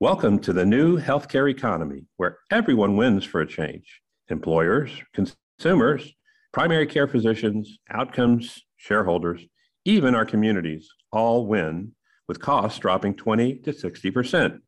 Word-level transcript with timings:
Welcome 0.00 0.38
to 0.42 0.52
the 0.52 0.64
new 0.64 1.00
healthcare 1.00 1.50
economy 1.50 2.04
where 2.18 2.38
everyone 2.52 2.96
wins 2.96 3.24
for 3.24 3.40
a 3.40 3.46
change 3.48 4.00
employers, 4.28 4.92
consumers, 5.12 6.14
primary 6.52 6.86
care 6.86 7.08
physicians, 7.08 7.80
outcomes, 7.90 8.62
shareholders, 8.76 9.44
even 9.84 10.14
our 10.14 10.24
communities 10.24 10.88
all 11.10 11.48
win 11.48 11.96
with 12.28 12.38
costs 12.38 12.78
dropping 12.78 13.16
20 13.16 13.56
to 13.56 13.72
60%. 13.72 14.60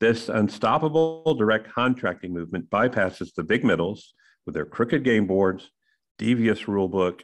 This 0.00 0.28
unstoppable 0.28 1.36
direct 1.36 1.72
contracting 1.72 2.34
movement 2.34 2.68
bypasses 2.68 3.32
the 3.32 3.44
big 3.44 3.62
middles 3.62 4.12
with 4.44 4.56
their 4.56 4.66
crooked 4.66 5.04
game 5.04 5.28
boards, 5.28 5.70
devious 6.18 6.62
rulebook, 6.62 7.20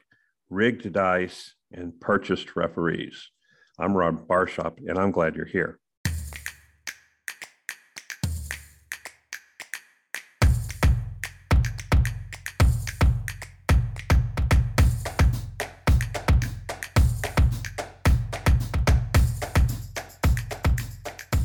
rigged 0.51 0.93
dice, 0.93 1.57
and 1.73 2.01
purchased 2.01 2.55
referees. 2.55 3.29
I'm 3.77 3.96
Ron 3.96 4.25
Barshop, 4.29 4.79
and 4.87 4.96
I'm 4.96 5.11
glad 5.11 5.35
you're 5.35 5.46
here. 5.46 5.79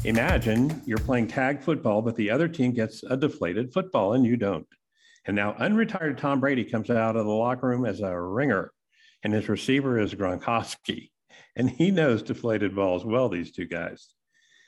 Imagine 0.06 0.84
you're 0.86 1.00
playing 1.00 1.26
tag 1.26 1.64
football, 1.64 2.00
but 2.04 2.16
the 2.16 2.30
other 2.30 2.48
team 2.48 2.74
gets 2.74 3.02
a 3.10 3.18
deflated 3.18 3.74
football 3.74 4.14
and 4.14 4.24
you 4.24 4.38
don't. 4.38 4.68
And 5.26 5.36
now 5.36 5.54
unretired 5.54 6.18
Tom 6.18 6.40
Brady 6.40 6.64
comes 6.64 6.92
out 6.92 7.16
of 7.16 7.26
the 7.26 7.32
locker 7.32 7.68
room 7.68 7.88
as 7.88 8.02
a 8.02 8.16
ringer, 8.16 8.72
and 9.24 9.34
his 9.34 9.50
receiver 9.50 10.00
is 10.00 10.14
Gronkowski. 10.14 11.10
And 11.58 11.70
he 11.70 11.90
knows 11.90 12.22
deflated 12.22 12.76
balls 12.76 13.06
well, 13.06 13.30
these 13.30 13.52
two 13.54 13.66
guys. 13.66 14.10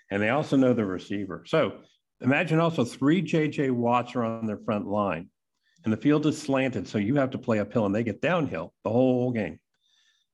And 0.09 0.23
they 0.23 0.29
also 0.29 0.55
know 0.55 0.73
the 0.73 0.85
receiver. 0.85 1.43
So 1.45 1.79
imagine 2.21 2.59
also 2.59 2.85
three 2.85 3.21
JJ 3.21 3.71
Watts 3.71 4.15
are 4.15 4.23
on 4.23 4.47
their 4.47 4.57
front 4.57 4.87
line, 4.87 5.29
and 5.83 5.91
the 5.91 5.97
field 5.97 6.25
is 6.25 6.41
slanted. 6.41 6.87
So 6.87 6.97
you 6.97 7.15
have 7.15 7.31
to 7.31 7.37
play 7.37 7.59
uphill, 7.59 7.85
and 7.85 7.93
they 7.93 8.03
get 8.03 8.21
downhill 8.21 8.73
the 8.83 8.89
whole 8.89 9.31
game. 9.31 9.59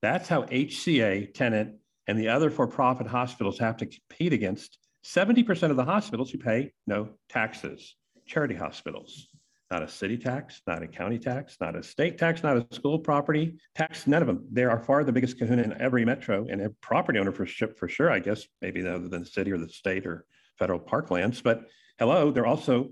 That's 0.02 0.30
how 0.30 0.44
HCA, 0.44 1.34
Tenet, 1.34 1.76
and 2.08 2.20
the 2.20 2.30
other 2.30 2.52
for 2.52 2.68
profit 2.68 3.08
hospitals 3.08 3.60
have 3.60 3.78
to 3.78 3.88
compete 3.88 4.34
against 4.34 4.78
70% 5.04 5.70
of 5.70 5.76
the 5.76 5.84
hospitals 5.84 6.32
who 6.32 6.38
pay 6.38 6.72
no 6.88 7.10
taxes, 7.30 7.96
charity 8.26 8.56
hospitals. 8.56 9.28
Not 9.70 9.84
a 9.84 9.88
city 9.88 10.18
tax, 10.18 10.62
not 10.68 10.84
a 10.84 10.88
county 10.88 11.18
tax, 11.18 11.58
not 11.60 11.76
a 11.76 11.82
state 11.82 12.18
tax, 12.18 12.44
not 12.44 12.58
a 12.58 12.68
school 12.72 13.00
property 13.00 13.56
tax, 13.74 14.06
none 14.06 14.22
of 14.22 14.28
them. 14.28 14.46
They 14.52 14.66
are 14.66 14.80
far 14.80 15.04
the 15.04 15.12
biggest 15.12 15.40
kahuna 15.40 15.64
in 15.64 15.82
every 15.82 16.06
metro 16.06 16.46
and 16.50 16.62
a 16.62 16.70
property 16.82 17.18
owner 17.18 17.32
for, 17.32 17.48
for 17.48 17.88
sure, 17.88 18.12
I 18.12 18.20
guess, 18.20 18.46
maybe 18.62 18.86
other 18.88 19.08
than 19.08 19.24
the 19.24 19.30
city 19.30 19.52
or 19.52 19.58
the 19.58 19.70
state 19.70 20.06
or 20.06 20.26
federal 20.60 20.80
parklands. 20.80 21.42
But 21.42 21.64
hello, 21.98 22.30
they're 22.30 22.46
also 22.46 22.92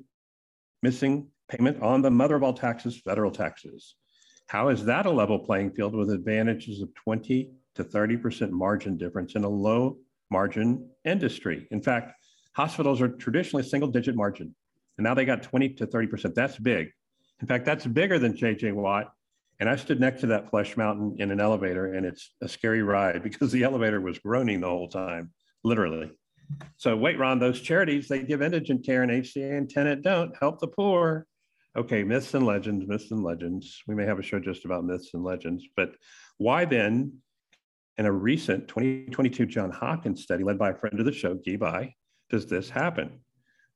missing 0.81 1.27
payment 1.49 1.81
on 1.83 2.01
the 2.01 2.09
mother 2.09 2.35
of 2.35 2.43
all 2.43 2.53
taxes, 2.53 2.99
federal 2.99 3.31
taxes. 3.31 3.95
How 4.47 4.69
is 4.69 4.83
that 4.85 5.05
a 5.05 5.11
level 5.11 5.39
playing 5.39 5.71
field 5.71 5.93
with 5.93 6.09
advantages 6.09 6.81
of 6.81 6.93
20 6.95 7.51
to 7.75 7.83
30% 7.83 8.49
margin 8.49 8.97
difference 8.97 9.35
in 9.35 9.43
a 9.43 9.49
low 9.49 9.97
margin 10.31 10.89
industry. 11.05 11.67
In 11.71 11.81
fact, 11.81 12.13
hospitals 12.55 13.01
are 13.01 13.09
traditionally 13.09 13.63
single 13.63 13.89
digit 13.89 14.15
margin, 14.15 14.55
and 14.97 15.03
now 15.03 15.13
they 15.13 15.25
got 15.25 15.43
20 15.43 15.69
to 15.75 15.87
30%. 15.87 16.33
That's 16.33 16.57
big. 16.57 16.89
In 17.41 17.47
fact, 17.47 17.65
that's 17.65 17.85
bigger 17.85 18.19
than 18.19 18.33
JJ 18.33 18.73
Watt. 18.73 19.11
And 19.59 19.69
I 19.69 19.75
stood 19.75 19.99
next 19.99 20.21
to 20.21 20.27
that 20.27 20.49
flesh 20.49 20.75
mountain 20.75 21.15
in 21.19 21.29
an 21.29 21.39
elevator, 21.39 21.93
and 21.93 22.05
it's 22.05 22.33
a 22.41 22.47
scary 22.47 22.81
ride 22.81 23.21
because 23.23 23.51
the 23.51 23.63
elevator 23.63 24.01
was 24.01 24.17
groaning 24.19 24.61
the 24.61 24.69
whole 24.69 24.87
time, 24.87 25.31
literally. 25.63 26.11
So, 26.77 26.97
wait, 26.97 27.17
Ron, 27.17 27.39
those 27.39 27.61
charities, 27.61 28.07
they 28.07 28.23
give 28.23 28.41
indigent 28.41 28.85
care, 28.85 29.03
and 29.03 29.11
HCA 29.11 29.57
and 29.57 29.69
Tenet 29.69 30.01
don't 30.01 30.35
help 30.37 30.59
the 30.59 30.67
poor. 30.67 31.27
Okay, 31.77 32.03
myths 32.03 32.33
and 32.33 32.45
legends, 32.45 32.85
myths 32.87 33.11
and 33.11 33.23
legends. 33.23 33.81
We 33.87 33.95
may 33.95 34.05
have 34.05 34.19
a 34.19 34.23
show 34.23 34.39
just 34.39 34.65
about 34.65 34.83
myths 34.83 35.11
and 35.13 35.23
legends, 35.23 35.65
but 35.77 35.91
why 36.37 36.65
then 36.65 37.13
in 38.01 38.07
a 38.07 38.11
recent 38.11 38.67
2022 38.67 39.45
John 39.45 39.69
Hopkins 39.69 40.23
study 40.23 40.43
led 40.43 40.57
by 40.57 40.71
a 40.71 40.75
friend 40.75 40.99
of 40.99 41.05
the 41.05 41.11
show, 41.11 41.35
Ge 41.35 41.59
Bai, 41.59 41.93
does 42.31 42.47
this 42.47 42.67
happen? 42.67 43.19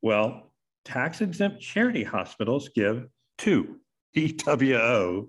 Well, 0.01 0.51
tax 0.83 1.21
exempt 1.21 1.61
charity 1.61 2.03
hospitals 2.03 2.69
give 2.69 3.05
two 3.37 3.79
EWO 4.17 5.27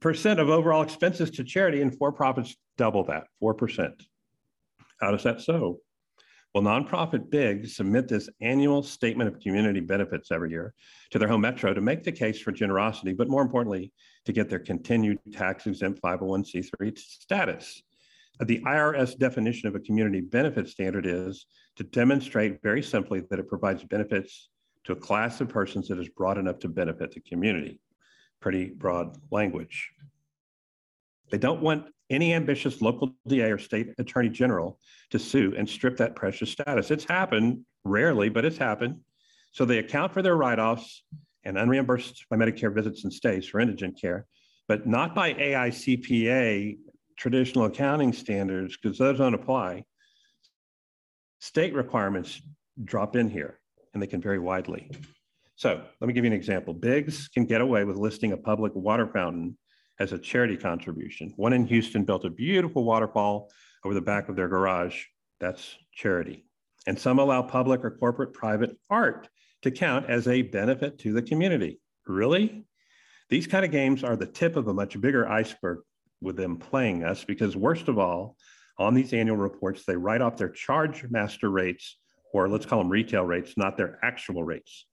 percent 0.00 0.38
of 0.38 0.50
overall 0.50 0.82
expenses 0.82 1.32
to 1.32 1.42
charity, 1.42 1.82
and 1.82 1.98
for 1.98 2.12
profits 2.12 2.54
double 2.78 3.02
that, 3.06 3.24
4%. 3.42 3.92
How 5.00 5.10
does 5.10 5.24
that 5.24 5.40
so? 5.40 5.80
Well, 6.54 6.62
nonprofit 6.62 7.28
bigs 7.28 7.74
submit 7.74 8.06
this 8.06 8.28
annual 8.40 8.84
statement 8.84 9.34
of 9.34 9.40
community 9.40 9.80
benefits 9.80 10.30
every 10.30 10.50
year 10.50 10.74
to 11.10 11.18
their 11.18 11.28
home 11.28 11.40
metro 11.40 11.74
to 11.74 11.80
make 11.80 12.04
the 12.04 12.12
case 12.12 12.40
for 12.40 12.52
generosity, 12.52 13.14
but 13.14 13.28
more 13.28 13.42
importantly, 13.42 13.92
to 14.26 14.32
get 14.32 14.48
their 14.48 14.60
continued 14.60 15.18
tax 15.32 15.66
exempt 15.66 16.00
501c3 16.02 16.96
status. 16.96 17.82
The 18.44 18.60
IRS 18.60 19.16
definition 19.16 19.68
of 19.68 19.76
a 19.76 19.80
community 19.80 20.20
benefit 20.20 20.68
standard 20.68 21.06
is 21.06 21.46
to 21.76 21.84
demonstrate 21.84 22.60
very 22.60 22.82
simply 22.82 23.20
that 23.30 23.38
it 23.38 23.48
provides 23.48 23.84
benefits 23.84 24.48
to 24.84 24.92
a 24.92 24.96
class 24.96 25.40
of 25.40 25.48
persons 25.48 25.86
that 25.88 25.98
is 26.00 26.08
broad 26.08 26.38
enough 26.38 26.58
to 26.60 26.68
benefit 26.68 27.12
the 27.12 27.20
community. 27.20 27.80
Pretty 28.40 28.66
broad 28.66 29.16
language. 29.30 29.92
They 31.30 31.38
don't 31.38 31.62
want 31.62 31.86
any 32.10 32.34
ambitious 32.34 32.82
local 32.82 33.14
DA 33.28 33.52
or 33.52 33.58
state 33.58 33.94
attorney 33.98 34.28
general 34.28 34.80
to 35.10 35.20
sue 35.20 35.54
and 35.56 35.68
strip 35.68 35.96
that 35.98 36.16
precious 36.16 36.50
status. 36.50 36.90
It's 36.90 37.04
happened 37.04 37.60
rarely, 37.84 38.28
but 38.28 38.44
it's 38.44 38.58
happened. 38.58 39.00
So 39.52 39.64
they 39.64 39.78
account 39.78 40.12
for 40.12 40.20
their 40.20 40.36
write 40.36 40.58
offs 40.58 41.04
and 41.44 41.56
unreimbursed 41.56 42.24
by 42.28 42.36
Medicare 42.36 42.74
visits 42.74 43.04
and 43.04 43.12
stays 43.12 43.46
for 43.46 43.60
indigent 43.60 44.00
care, 44.00 44.26
but 44.66 44.84
not 44.84 45.14
by 45.14 45.32
AICPA 45.32 46.76
traditional 47.22 47.66
accounting 47.66 48.12
standards, 48.12 48.76
because 48.76 48.98
those 48.98 49.18
don't 49.18 49.32
apply, 49.32 49.84
state 51.38 51.72
requirements 51.72 52.42
drop 52.82 53.14
in 53.14 53.30
here 53.30 53.60
and 53.94 54.02
they 54.02 54.08
can 54.08 54.20
vary 54.20 54.40
widely. 54.40 54.90
So 55.54 55.80
let 56.00 56.08
me 56.08 56.14
give 56.14 56.24
you 56.24 56.32
an 56.32 56.36
example. 56.36 56.74
Biggs 56.74 57.28
can 57.28 57.44
get 57.44 57.60
away 57.60 57.84
with 57.84 57.96
listing 57.96 58.32
a 58.32 58.36
public 58.36 58.74
water 58.74 59.06
fountain 59.06 59.56
as 60.00 60.12
a 60.12 60.18
charity 60.18 60.56
contribution. 60.56 61.32
One 61.36 61.52
in 61.52 61.64
Houston 61.66 62.04
built 62.04 62.24
a 62.24 62.30
beautiful 62.30 62.82
waterfall 62.82 63.52
over 63.84 63.94
the 63.94 64.00
back 64.00 64.28
of 64.28 64.34
their 64.34 64.48
garage. 64.48 65.04
That's 65.38 65.76
charity. 65.94 66.44
And 66.88 66.98
some 66.98 67.20
allow 67.20 67.42
public 67.42 67.84
or 67.84 67.92
corporate 67.92 68.32
private 68.32 68.76
art 68.90 69.28
to 69.62 69.70
count 69.70 70.10
as 70.10 70.26
a 70.26 70.42
benefit 70.42 70.98
to 71.00 71.12
the 71.12 71.22
community. 71.22 71.80
Really? 72.04 72.64
These 73.28 73.46
kind 73.46 73.64
of 73.64 73.70
games 73.70 74.02
are 74.02 74.16
the 74.16 74.26
tip 74.26 74.56
of 74.56 74.66
a 74.66 74.74
much 74.74 75.00
bigger 75.00 75.28
iceberg 75.28 75.82
with 76.22 76.36
them 76.36 76.56
playing 76.56 77.04
us 77.04 77.24
because 77.24 77.56
worst 77.56 77.88
of 77.88 77.98
all, 77.98 78.36
on 78.78 78.94
these 78.94 79.12
annual 79.12 79.36
reports, 79.36 79.84
they 79.84 79.96
write 79.96 80.22
off 80.22 80.36
their 80.36 80.48
charge 80.48 81.04
master 81.10 81.50
rates, 81.50 81.98
or 82.32 82.48
let's 82.48 82.66
call 82.66 82.78
them 82.78 82.88
retail 82.88 83.24
rates, 83.24 83.54
not 83.56 83.76
their 83.76 83.98
actual 84.02 84.44
rates. 84.44 84.86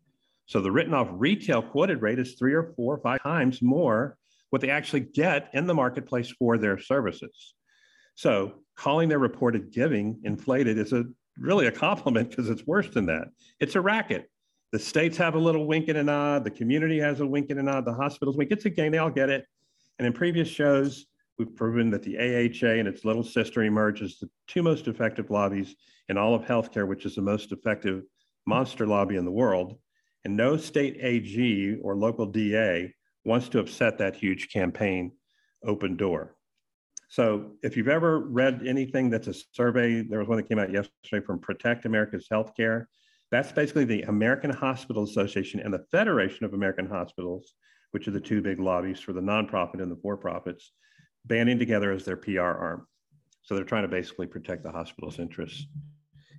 So 0.45 0.61
the 0.61 0.71
written 0.71 0.93
off 0.93 1.07
retail 1.11 1.61
quoted 1.61 2.01
rate 2.01 2.19
is 2.19 2.33
three 2.33 2.53
or 2.53 2.73
four 2.75 2.95
or 2.95 3.01
five 3.01 3.23
times 3.23 3.61
more 3.61 4.17
what 4.49 4.61
they 4.61 4.69
actually 4.69 5.01
get 5.01 5.49
in 5.53 5.67
the 5.67 5.73
marketplace 5.73 6.31
for 6.31 6.57
their 6.57 6.79
services. 6.79 7.53
So 8.15 8.53
calling 8.75 9.09
their 9.09 9.19
reported 9.19 9.71
giving 9.71 10.19
inflated 10.23 10.77
is 10.77 10.91
a 10.91 11.05
really 11.37 11.67
a 11.67 11.71
compliment 11.71 12.29
because 12.29 12.49
it's 12.49 12.65
worse 12.65 12.89
than 12.89 13.05
that. 13.05 13.27
It's 13.59 13.75
a 13.75 13.81
racket. 13.81 14.29
The 14.71 14.79
states 14.79 15.17
have 15.17 15.35
a 15.35 15.39
little 15.39 15.65
wink 15.65 15.87
and 15.87 15.97
a 15.97 16.03
nod. 16.03 16.43
The 16.43 16.51
community 16.51 16.99
has 16.99 17.21
a 17.21 17.25
wink 17.25 17.49
and 17.49 17.59
a 17.59 17.63
nod. 17.63 17.85
The 17.85 17.93
hospitals 17.93 18.37
wink. 18.37 18.51
It's 18.51 18.65
a 18.65 18.69
game. 18.69 18.91
They 18.91 18.97
all 18.97 19.09
get 19.09 19.29
it. 19.29 19.45
And 19.97 20.05
in 20.05 20.13
previous 20.13 20.47
shows, 20.47 21.05
We've 21.39 21.55
proven 21.55 21.89
that 21.91 22.03
the 22.03 22.17
AHA 22.17 22.79
and 22.79 22.87
its 22.87 23.05
little 23.05 23.23
sister 23.23 23.63
emerge 23.63 24.01
as 24.01 24.17
the 24.17 24.29
two 24.47 24.61
most 24.61 24.89
effective 24.89 25.31
lobbies 25.31 25.73
in 26.09 26.17
all 26.17 26.35
of 26.35 26.43
healthcare, 26.43 26.85
which 26.85 27.05
is 27.05 27.15
the 27.15 27.21
most 27.21 27.53
effective 27.53 28.03
monster 28.45 28.85
lobby 28.85 29.15
in 29.15 29.23
the 29.23 29.31
world. 29.31 29.79
And 30.25 30.35
no 30.35 30.57
state 30.57 30.97
AG 30.99 31.77
or 31.81 31.95
local 31.95 32.25
DA 32.25 32.93
wants 33.23 33.47
to 33.49 33.59
upset 33.59 33.97
that 33.99 34.17
huge 34.17 34.51
campaign 34.51 35.13
open 35.63 35.95
door. 35.95 36.35
So 37.07 37.53
if 37.63 37.77
you've 37.77 37.87
ever 37.87 38.19
read 38.19 38.67
anything 38.67 39.09
that's 39.09 39.27
a 39.27 39.33
survey, 39.53 40.01
there 40.01 40.19
was 40.19 40.27
one 40.27 40.37
that 40.37 40.49
came 40.49 40.59
out 40.59 40.73
yesterday 40.73 41.25
from 41.25 41.39
Protect 41.39 41.85
America's 41.85 42.27
Healthcare. 42.29 42.87
That's 43.31 43.53
basically 43.53 43.85
the 43.85 44.01
American 44.03 44.49
Hospital 44.49 45.03
Association 45.03 45.61
and 45.61 45.73
the 45.73 45.85
Federation 45.89 46.45
of 46.45 46.53
American 46.53 46.87
Hospitals, 46.87 47.53
which 47.91 48.09
are 48.09 48.11
the 48.11 48.19
two 48.19 48.41
big 48.41 48.59
lobbies 48.59 48.99
for 48.99 49.13
the 49.13 49.21
nonprofit 49.21 49.81
and 49.81 49.89
the 49.89 49.99
for-profits 50.01 50.73
banding 51.29 51.57
together 51.57 51.91
as 51.91 52.03
their 52.03 52.17
PR 52.17 52.41
arm. 52.41 52.87
So 53.43 53.55
they're 53.55 53.63
trying 53.63 53.83
to 53.83 53.87
basically 53.87 54.27
protect 54.27 54.63
the 54.63 54.71
hospital's 54.71 55.19
interests 55.19 55.65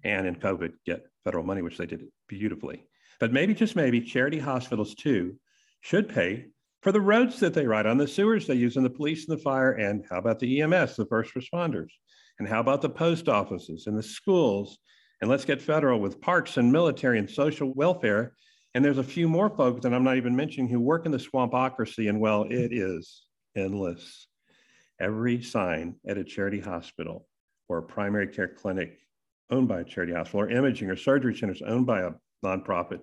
and 0.04 0.26
in 0.26 0.34
COVID 0.36 0.72
get 0.84 1.06
federal 1.24 1.44
money, 1.44 1.62
which 1.62 1.78
they 1.78 1.86
did 1.86 2.02
beautifully. 2.28 2.84
But 3.18 3.32
maybe, 3.32 3.54
just 3.54 3.76
maybe, 3.76 4.00
charity 4.00 4.38
hospitals 4.38 4.94
too 4.94 5.36
should 5.80 6.08
pay 6.08 6.46
for 6.82 6.92
the 6.92 7.00
roads 7.00 7.40
that 7.40 7.54
they 7.54 7.66
ride 7.66 7.86
on, 7.86 7.96
the 7.98 8.06
sewers 8.06 8.46
they 8.46 8.54
use, 8.54 8.76
and 8.76 8.84
the 8.84 8.90
police 8.90 9.28
and 9.28 9.38
the 9.38 9.42
fire. 9.42 9.72
And 9.72 10.04
how 10.10 10.18
about 10.18 10.38
the 10.38 10.60
EMS, 10.60 10.96
the 10.96 11.06
first 11.06 11.34
responders? 11.34 11.90
And 12.38 12.48
how 12.48 12.60
about 12.60 12.80
the 12.80 12.88
post 12.88 13.28
offices 13.28 13.86
and 13.86 13.96
the 13.98 14.02
schools 14.02 14.78
And 15.20 15.28
let's 15.28 15.44
get 15.44 15.60
federal 15.60 16.00
with 16.00 16.20
parks 16.20 16.56
and 16.56 16.72
military 16.72 17.18
and 17.18 17.28
social 17.28 17.72
welfare. 17.74 18.34
And 18.74 18.84
there's 18.84 18.98
a 18.98 19.04
few 19.04 19.28
more 19.28 19.50
folks 19.50 19.82
that 19.82 19.92
I'm 19.92 20.04
not 20.04 20.16
even 20.16 20.34
mentioning 20.34 20.68
who 20.70 20.80
work 20.80 21.04
in 21.04 21.12
the 21.12 21.18
swampocracy, 21.18 22.08
and 22.08 22.20
well, 22.20 22.44
it 22.44 22.72
is 22.72 23.24
endless. 23.56 24.28
Every 25.00 25.42
sign 25.42 25.96
at 26.06 26.18
a 26.18 26.24
charity 26.24 26.60
hospital 26.60 27.26
or 27.68 27.78
a 27.78 27.82
primary 27.82 28.28
care 28.28 28.48
clinic 28.48 28.98
owned 29.50 29.66
by 29.66 29.80
a 29.80 29.84
charity 29.84 30.12
hospital 30.12 30.42
or 30.42 30.50
imaging 30.50 30.90
or 30.90 30.96
surgery 30.96 31.34
centers 31.34 31.62
owned 31.62 31.86
by 31.86 32.02
a 32.02 32.10
nonprofit 32.44 33.00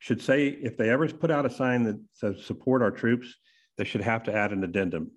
should 0.00 0.20
say 0.20 0.48
if 0.48 0.76
they 0.76 0.90
ever 0.90 1.08
put 1.08 1.30
out 1.30 1.46
a 1.46 1.50
sign 1.50 1.84
that 1.84 2.00
says 2.12 2.44
support 2.44 2.82
our 2.82 2.90
troops, 2.90 3.34
they 3.78 3.84
should 3.84 4.00
have 4.00 4.24
to 4.24 4.34
add 4.34 4.52
an 4.52 4.64
addendum, 4.64 5.10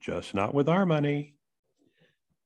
just 0.00 0.34
not 0.34 0.54
with 0.54 0.68
our 0.68 0.86
money. 0.86 1.34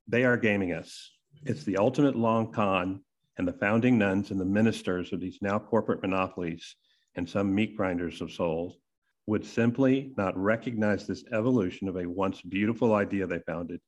They 0.09 0.25
are 0.25 0.37
gaming 0.37 0.73
us. 0.73 1.13
It's 1.45 1.65
the 1.65 1.77
ultimate 1.77 2.17
long 2.17 2.53
con, 2.53 3.03
and 3.39 3.47
the 3.47 3.53
founding 3.53 3.99
nuns 3.99 4.31
and 4.31 4.41
the 4.41 4.45
ministers 4.45 5.13
of 5.13 5.21
these 5.21 5.39
now 5.43 5.59
corporate 5.59 6.03
monopolies 6.03 6.77
and 7.17 7.29
some 7.29 7.55
meat 7.55 7.77
grinders 7.77 8.21
of 8.21 8.33
souls 8.33 8.79
would 9.27 9.45
simply 9.45 10.13
not 10.17 10.37
recognize 10.37 11.07
this 11.07 11.25
evolution 11.33 11.89
of 11.89 11.97
a 11.97 12.09
once 12.09 12.41
beautiful 12.43 12.95
idea 12.95 13.27
they 13.27 13.41
founded 13.41 13.81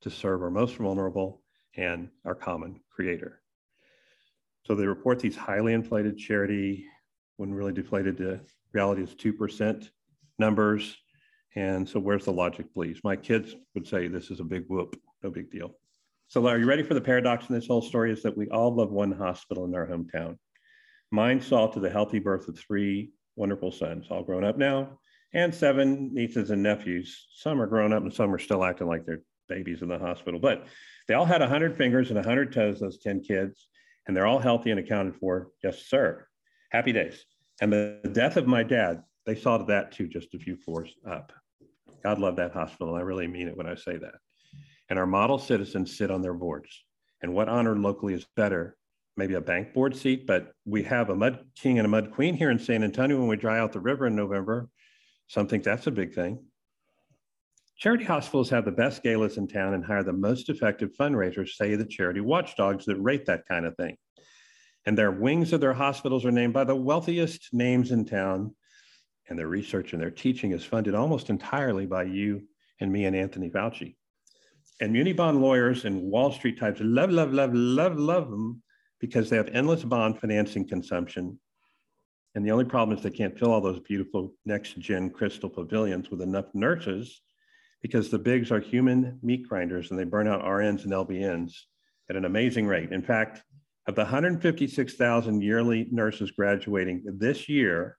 to 0.00 0.10
serve 0.10 0.42
our 0.42 0.50
most 0.50 0.76
vulnerable 0.76 1.42
and 1.76 2.08
our 2.24 2.34
common 2.34 2.80
creator. 2.90 3.42
So 4.64 4.74
they 4.74 4.86
report 4.86 5.20
these 5.20 5.36
highly 5.36 5.74
inflated 5.74 6.18
charity, 6.18 6.86
when 7.36 7.52
really 7.52 7.72
deflated 7.72 8.16
the 8.16 8.40
reality 8.72 9.02
is 9.02 9.14
2% 9.14 9.88
numbers. 10.38 10.96
And 11.54 11.88
so 11.88 12.00
where's 12.00 12.24
the 12.24 12.32
logic, 12.32 12.72
please? 12.72 13.00
My 13.04 13.16
kids 13.16 13.54
would 13.74 13.86
say 13.86 14.08
this 14.08 14.30
is 14.30 14.40
a 14.40 14.44
big 14.44 14.64
whoop, 14.68 14.96
no 15.22 15.30
big 15.30 15.50
deal. 15.50 15.72
So 16.28 16.46
are 16.48 16.58
you 16.58 16.66
ready 16.66 16.82
for 16.82 16.94
the 16.94 17.00
paradox 17.00 17.48
in 17.48 17.54
this 17.54 17.68
whole 17.68 17.82
story 17.82 18.10
is 18.10 18.22
that 18.22 18.36
we 18.36 18.48
all 18.48 18.74
love 18.74 18.90
one 18.90 19.12
hospital 19.12 19.64
in 19.64 19.74
our 19.74 19.86
hometown. 19.86 20.36
Mine 21.12 21.40
saw 21.40 21.68
to 21.68 21.78
the 21.78 21.90
healthy 21.90 22.18
birth 22.18 22.48
of 22.48 22.58
three 22.58 23.12
wonderful 23.36 23.70
sons, 23.70 24.06
all 24.10 24.22
grown 24.22 24.44
up 24.44 24.58
now, 24.58 24.98
and 25.32 25.54
seven 25.54 26.12
nieces 26.12 26.50
and 26.50 26.62
nephews. 26.62 27.28
Some 27.34 27.60
are 27.60 27.66
grown 27.66 27.92
up 27.92 28.02
and 28.02 28.12
some 28.12 28.34
are 28.34 28.38
still 28.38 28.64
acting 28.64 28.88
like 28.88 29.04
they're 29.06 29.22
babies 29.48 29.82
in 29.82 29.88
the 29.88 29.98
hospital. 29.98 30.40
But 30.40 30.66
they 31.08 31.14
all 31.14 31.24
had 31.24 31.40
100 31.40 31.76
fingers 31.76 32.08
and 32.08 32.16
100 32.16 32.52
toes, 32.52 32.80
those 32.80 32.98
10 32.98 33.22
kids, 33.22 33.68
and 34.06 34.16
they're 34.16 34.26
all 34.26 34.38
healthy 34.38 34.70
and 34.70 34.80
accounted 34.80 35.16
for. 35.16 35.48
Yes, 35.62 35.86
sir. 35.86 36.26
Happy 36.70 36.92
days. 36.92 37.24
And 37.60 37.72
the 37.72 38.00
death 38.12 38.36
of 38.36 38.46
my 38.46 38.62
dad, 38.62 39.02
they 39.24 39.36
saw 39.36 39.58
that 39.58 39.92
too, 39.92 40.08
just 40.08 40.34
a 40.34 40.38
few 40.38 40.56
floors 40.56 40.94
up. 41.08 41.32
God 42.02 42.18
love 42.18 42.36
that 42.36 42.52
hospital. 42.52 42.94
I 42.94 43.00
really 43.00 43.26
mean 43.26 43.48
it 43.48 43.56
when 43.56 43.66
I 43.66 43.74
say 43.74 43.96
that. 43.96 44.14
And 44.88 44.98
our 44.98 45.06
model 45.06 45.38
citizens 45.38 45.96
sit 45.96 46.10
on 46.10 46.22
their 46.22 46.34
boards. 46.34 46.84
And 47.22 47.34
what 47.34 47.48
honor 47.48 47.76
locally 47.76 48.14
is 48.14 48.26
better? 48.36 48.76
Maybe 49.16 49.34
a 49.34 49.40
bank 49.40 49.72
board 49.72 49.96
seat, 49.96 50.26
but 50.26 50.52
we 50.66 50.82
have 50.82 51.08
a 51.08 51.16
mud 51.16 51.46
king 51.54 51.78
and 51.78 51.86
a 51.86 51.88
mud 51.88 52.10
queen 52.12 52.34
here 52.34 52.50
in 52.50 52.58
San 52.58 52.84
Antonio 52.84 53.18
when 53.18 53.28
we 53.28 53.36
dry 53.36 53.58
out 53.58 53.72
the 53.72 53.80
river 53.80 54.06
in 54.06 54.14
November. 54.14 54.68
Some 55.26 55.48
think 55.48 55.64
that's 55.64 55.86
a 55.86 55.90
big 55.90 56.14
thing. 56.14 56.44
Charity 57.78 58.04
hospitals 58.04 58.50
have 58.50 58.64
the 58.64 58.72
best 58.72 59.02
galas 59.02 59.38
in 59.38 59.48
town 59.48 59.74
and 59.74 59.84
hire 59.84 60.02
the 60.02 60.12
most 60.12 60.48
effective 60.50 60.90
fundraisers, 60.98 61.50
say 61.50 61.74
the 61.74 61.84
charity 61.84 62.20
watchdogs 62.20 62.84
that 62.86 62.96
rate 62.96 63.26
that 63.26 63.46
kind 63.46 63.64
of 63.64 63.74
thing. 63.76 63.96
And 64.84 64.96
their 64.96 65.10
wings 65.10 65.52
of 65.52 65.60
their 65.60 65.74
hospitals 65.74 66.24
are 66.24 66.30
named 66.30 66.52
by 66.54 66.64
the 66.64 66.76
wealthiest 66.76 67.52
names 67.52 67.92
in 67.92 68.04
town. 68.04 68.54
And 69.28 69.38
their 69.38 69.48
research 69.48 69.92
and 69.92 70.00
their 70.00 70.10
teaching 70.10 70.52
is 70.52 70.64
funded 70.64 70.94
almost 70.94 71.28
entirely 71.28 71.86
by 71.86 72.04
you 72.04 72.42
and 72.80 72.92
me 72.92 73.06
and 73.06 73.16
Anthony 73.16 73.50
Fauci. 73.50 73.96
And 74.80 74.92
muni 74.92 75.12
bond 75.12 75.40
lawyers 75.40 75.86
and 75.86 76.02
Wall 76.02 76.30
Street 76.30 76.58
types 76.58 76.80
love, 76.82 77.10
love, 77.10 77.32
love, 77.32 77.54
love, 77.54 77.98
love 77.98 78.30
them 78.30 78.62
because 79.06 79.30
they 79.30 79.36
have 79.36 79.48
endless 79.48 79.84
bond 79.84 80.18
financing 80.18 80.66
consumption. 80.66 81.38
And 82.34 82.44
the 82.44 82.50
only 82.50 82.64
problem 82.64 82.96
is 82.96 83.02
they 83.02 83.10
can't 83.10 83.38
fill 83.38 83.52
all 83.52 83.60
those 83.60 83.80
beautiful 83.80 84.34
next 84.44 84.78
gen 84.78 85.10
crystal 85.10 85.48
pavilions 85.48 86.10
with 86.10 86.20
enough 86.20 86.46
nurses 86.54 87.22
because 87.82 88.10
the 88.10 88.18
bigs 88.18 88.50
are 88.50 88.60
human 88.60 89.18
meat 89.22 89.48
grinders 89.48 89.90
and 89.90 89.98
they 89.98 90.04
burn 90.04 90.28
out 90.28 90.42
RNs 90.42 90.84
and 90.84 90.92
LVNs 90.92 91.52
at 92.10 92.16
an 92.16 92.24
amazing 92.24 92.66
rate. 92.66 92.92
In 92.92 93.02
fact, 93.02 93.42
of 93.86 93.94
the 93.94 94.02
156,000 94.02 95.40
yearly 95.40 95.86
nurses 95.92 96.32
graduating 96.32 97.04
this 97.06 97.48
year 97.48 97.96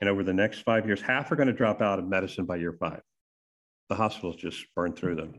and 0.00 0.08
over 0.08 0.22
the 0.22 0.32
next 0.32 0.60
five 0.60 0.86
years, 0.86 1.00
half 1.00 1.30
are 1.32 1.36
going 1.36 1.48
to 1.48 1.52
drop 1.52 1.80
out 1.80 1.98
of 1.98 2.06
medicine 2.06 2.44
by 2.44 2.56
year 2.56 2.76
five. 2.78 3.00
The 3.88 3.96
hospitals 3.96 4.36
just 4.36 4.64
burn 4.74 4.94
through 4.94 5.16
them. 5.16 5.34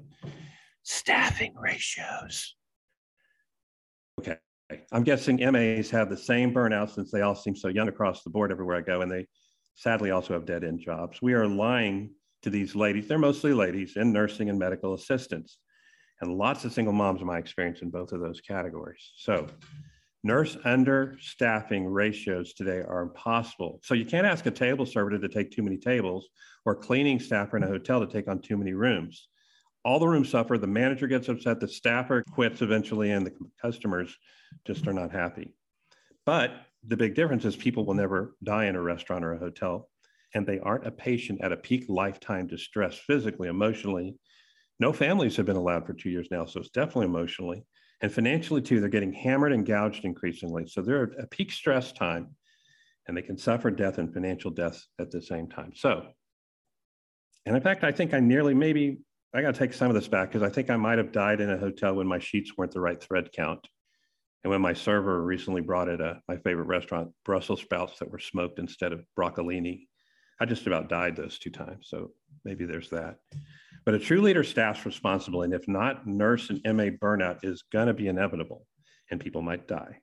Staffing 0.84 1.54
ratios. 1.56 2.56
Okay. 4.20 4.38
I'm 4.92 5.04
guessing 5.04 5.38
MAs 5.52 5.90
have 5.92 6.10
the 6.10 6.18
same 6.18 6.54
burnout 6.54 6.90
since 6.90 7.12
they 7.12 7.22
all 7.22 7.36
seem 7.36 7.56
so 7.56 7.68
young 7.68 7.88
across 7.88 8.24
the 8.24 8.30
board 8.30 8.52
everywhere 8.52 8.78
I 8.78 8.82
go, 8.82 9.02
and 9.02 9.12
they 9.12 9.28
sadly 9.76 10.12
also 10.12 10.34
have 10.34 10.46
dead 10.46 10.64
end 10.64 10.80
jobs. 10.80 11.22
We 11.22 11.34
are 11.34 11.48
lying 11.48 12.12
to 12.42 12.50
these 12.50 12.76
ladies. 12.76 13.08
They're 13.08 13.20
mostly 13.20 13.54
ladies 13.54 13.96
in 13.96 14.12
nursing 14.12 14.50
and 14.50 14.58
medical 14.58 14.94
assistants, 14.94 15.58
and 16.22 16.34
lots 16.34 16.66
of 16.66 16.74
single 16.74 16.94
moms 16.94 17.22
in 17.22 17.28
my 17.28 17.38
experience 17.38 17.82
in 17.82 17.92
both 17.92 18.12
of 18.12 18.22
those 18.22 18.42
categories. 18.42 19.12
So, 19.18 19.48
nurse 20.24 20.56
understaffing 20.66 21.86
ratios 21.88 22.54
today 22.54 22.80
are 22.80 23.04
impossible. 23.04 23.82
So, 23.84 23.94
you 23.94 24.06
can't 24.06 24.26
ask 24.26 24.48
a 24.48 24.52
table 24.52 24.88
server 24.88 25.12
to 25.12 25.30
take 25.30 25.52
too 25.52 25.62
many 25.62 25.78
tables 25.78 26.28
or 26.66 26.76
cleaning 26.76 27.20
staffer 27.20 27.58
in 27.58 27.64
a 27.64 27.68
hotel 27.68 28.00
to 28.00 28.08
take 28.12 28.28
on 28.28 28.40
too 28.40 28.58
many 28.58 28.74
rooms. 28.74 29.28
All 29.86 30.00
the 30.00 30.08
rooms 30.08 30.30
suffer, 30.30 30.58
the 30.58 30.68
manager 30.68 31.08
gets 31.08 31.30
upset, 31.30 31.62
the 31.62 31.68
staffer 31.68 32.24
quits 32.32 32.62
eventually, 32.62 33.12
and 33.12 33.26
the 33.26 33.34
customers 33.62 34.18
just 34.66 34.88
are 34.88 34.94
not 34.94 35.12
happy. 35.12 35.54
But 36.26 36.52
the 36.86 36.98
big 36.98 37.16
difference 37.16 37.46
is 37.46 37.56
people 37.56 37.86
will 37.86 37.94
never 37.94 38.36
die 38.44 38.66
in 38.66 38.76
a 38.76 38.82
restaurant 38.82 39.24
or 39.24 39.34
a 39.34 39.40
hotel 39.40 39.90
and 40.36 40.46
they 40.46 40.60
aren't 40.60 40.86
a 40.86 40.92
patient 40.92 41.40
at 41.42 41.54
a 41.54 41.58
peak 41.58 41.86
lifetime 41.88 42.46
distress 42.46 42.98
physically, 42.98 43.48
emotionally. 43.48 44.16
No 44.80 44.92
families 44.92 45.38
have 45.38 45.46
been 45.46 45.56
allowed 45.56 45.88
for 45.88 45.94
two 45.94 46.10
years 46.10 46.28
now, 46.30 46.46
so 46.46 46.60
it's 46.60 46.70
definitely 46.70 47.06
emotionally. 47.06 47.66
And 48.02 48.12
financially, 48.12 48.62
too, 48.62 48.82
they're 48.82 48.90
getting 48.90 49.14
hammered 49.14 49.54
and 49.54 49.66
gouged 49.66 50.04
increasingly. 50.04 50.68
So 50.68 50.82
they're 50.82 51.04
at 51.04 51.24
a 51.24 51.28
peak 51.28 51.52
stress 51.54 51.94
time 51.94 52.36
and 53.08 53.16
they 53.16 53.22
can 53.22 53.38
suffer 53.38 53.72
death 53.72 53.98
and 53.98 54.14
financial 54.14 54.52
death 54.52 54.84
at 55.00 55.10
the 55.10 55.22
same 55.22 55.48
time. 55.48 55.72
So, 55.74 56.06
and 57.46 57.56
in 57.56 57.62
fact, 57.62 57.86
I 57.86 57.94
think 57.94 58.14
I 58.14 58.20
nearly 58.20 58.54
maybe, 58.54 59.00
I 59.36 59.42
got 59.42 59.54
to 59.54 59.60
take 59.60 59.74
some 59.74 59.90
of 59.90 59.96
this 59.96 60.08
back 60.08 60.30
because 60.30 60.44
I 60.44 60.50
think 60.50 60.70
I 60.70 60.78
might 60.78 60.98
have 60.98 61.12
died 61.12 61.42
in 61.42 61.52
a 61.52 61.58
hotel 61.58 61.96
when 61.96 62.08
my 62.08 62.20
sheets 62.20 62.54
weren't 62.56 62.72
the 62.72 62.80
right 62.80 63.02
thread 63.02 63.34
count. 63.34 63.68
And 64.46 64.52
when 64.52 64.62
my 64.62 64.72
server 64.72 65.22
recently 65.22 65.60
brought 65.60 65.90
it, 65.90 66.00
uh, 66.00 66.16
my 66.30 66.38
favorite 66.38 66.68
restaurant, 66.68 67.12
Brussels 67.26 67.60
sprouts 67.60 68.00
that 68.00 68.10
were 68.10 68.20
smoked 68.20 68.60
instead 68.60 68.94
of 68.94 69.04
broccolini. 69.20 69.88
I 70.40 70.46
just 70.46 70.68
about 70.68 70.88
died 70.88 71.18
those 71.18 71.38
two 71.38 71.50
times. 71.50 71.88
So 71.90 72.12
maybe 72.46 72.64
there's 72.64 72.90
that. 72.92 73.18
But 73.86 73.96
a 73.96 74.00
true 74.00 74.22
leader 74.22 74.44
staff's 74.44 74.86
responsible. 74.86 75.42
And 75.42 75.54
if 75.54 75.68
not, 75.68 76.08
nurse 76.08 76.50
and 76.50 76.62
MA 76.64 76.96
burnout 76.96 77.40
is 77.44 77.64
going 77.74 77.88
to 77.88 77.94
be 77.94 78.08
inevitable 78.08 78.66
and 79.12 79.20
people 79.20 79.42
might 79.42 79.68
die. 79.68 80.00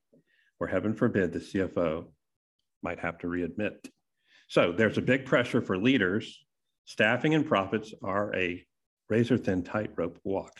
Or 0.61 0.67
heaven 0.67 0.93
forbid, 0.93 1.33
the 1.33 1.39
CFO 1.39 2.05
might 2.83 2.99
have 2.99 3.17
to 3.21 3.29
readmit. 3.29 3.77
So 4.49 4.73
there's 4.73 4.99
a 4.99 5.03
big 5.03 5.25
pressure 5.25 5.63
for 5.63 5.79
leaders. 5.79 6.39
Staffing 6.85 7.35
and 7.35 7.47
profits 7.47 7.95
are 8.03 8.35
a 8.37 8.63
razor 9.13 9.37
thin 9.37 9.63
tightrope 9.63 10.19
walk. 10.25 10.55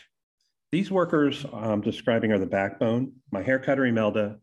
These 0.71 0.91
workers 0.91 1.43
I'm 1.51 1.81
describing 1.81 2.31
are 2.31 2.37
the 2.37 2.45
backbone. 2.45 3.13
My 3.31 3.41
hair 3.41 3.57
cutter 3.57 3.83
Imelda 3.87 4.37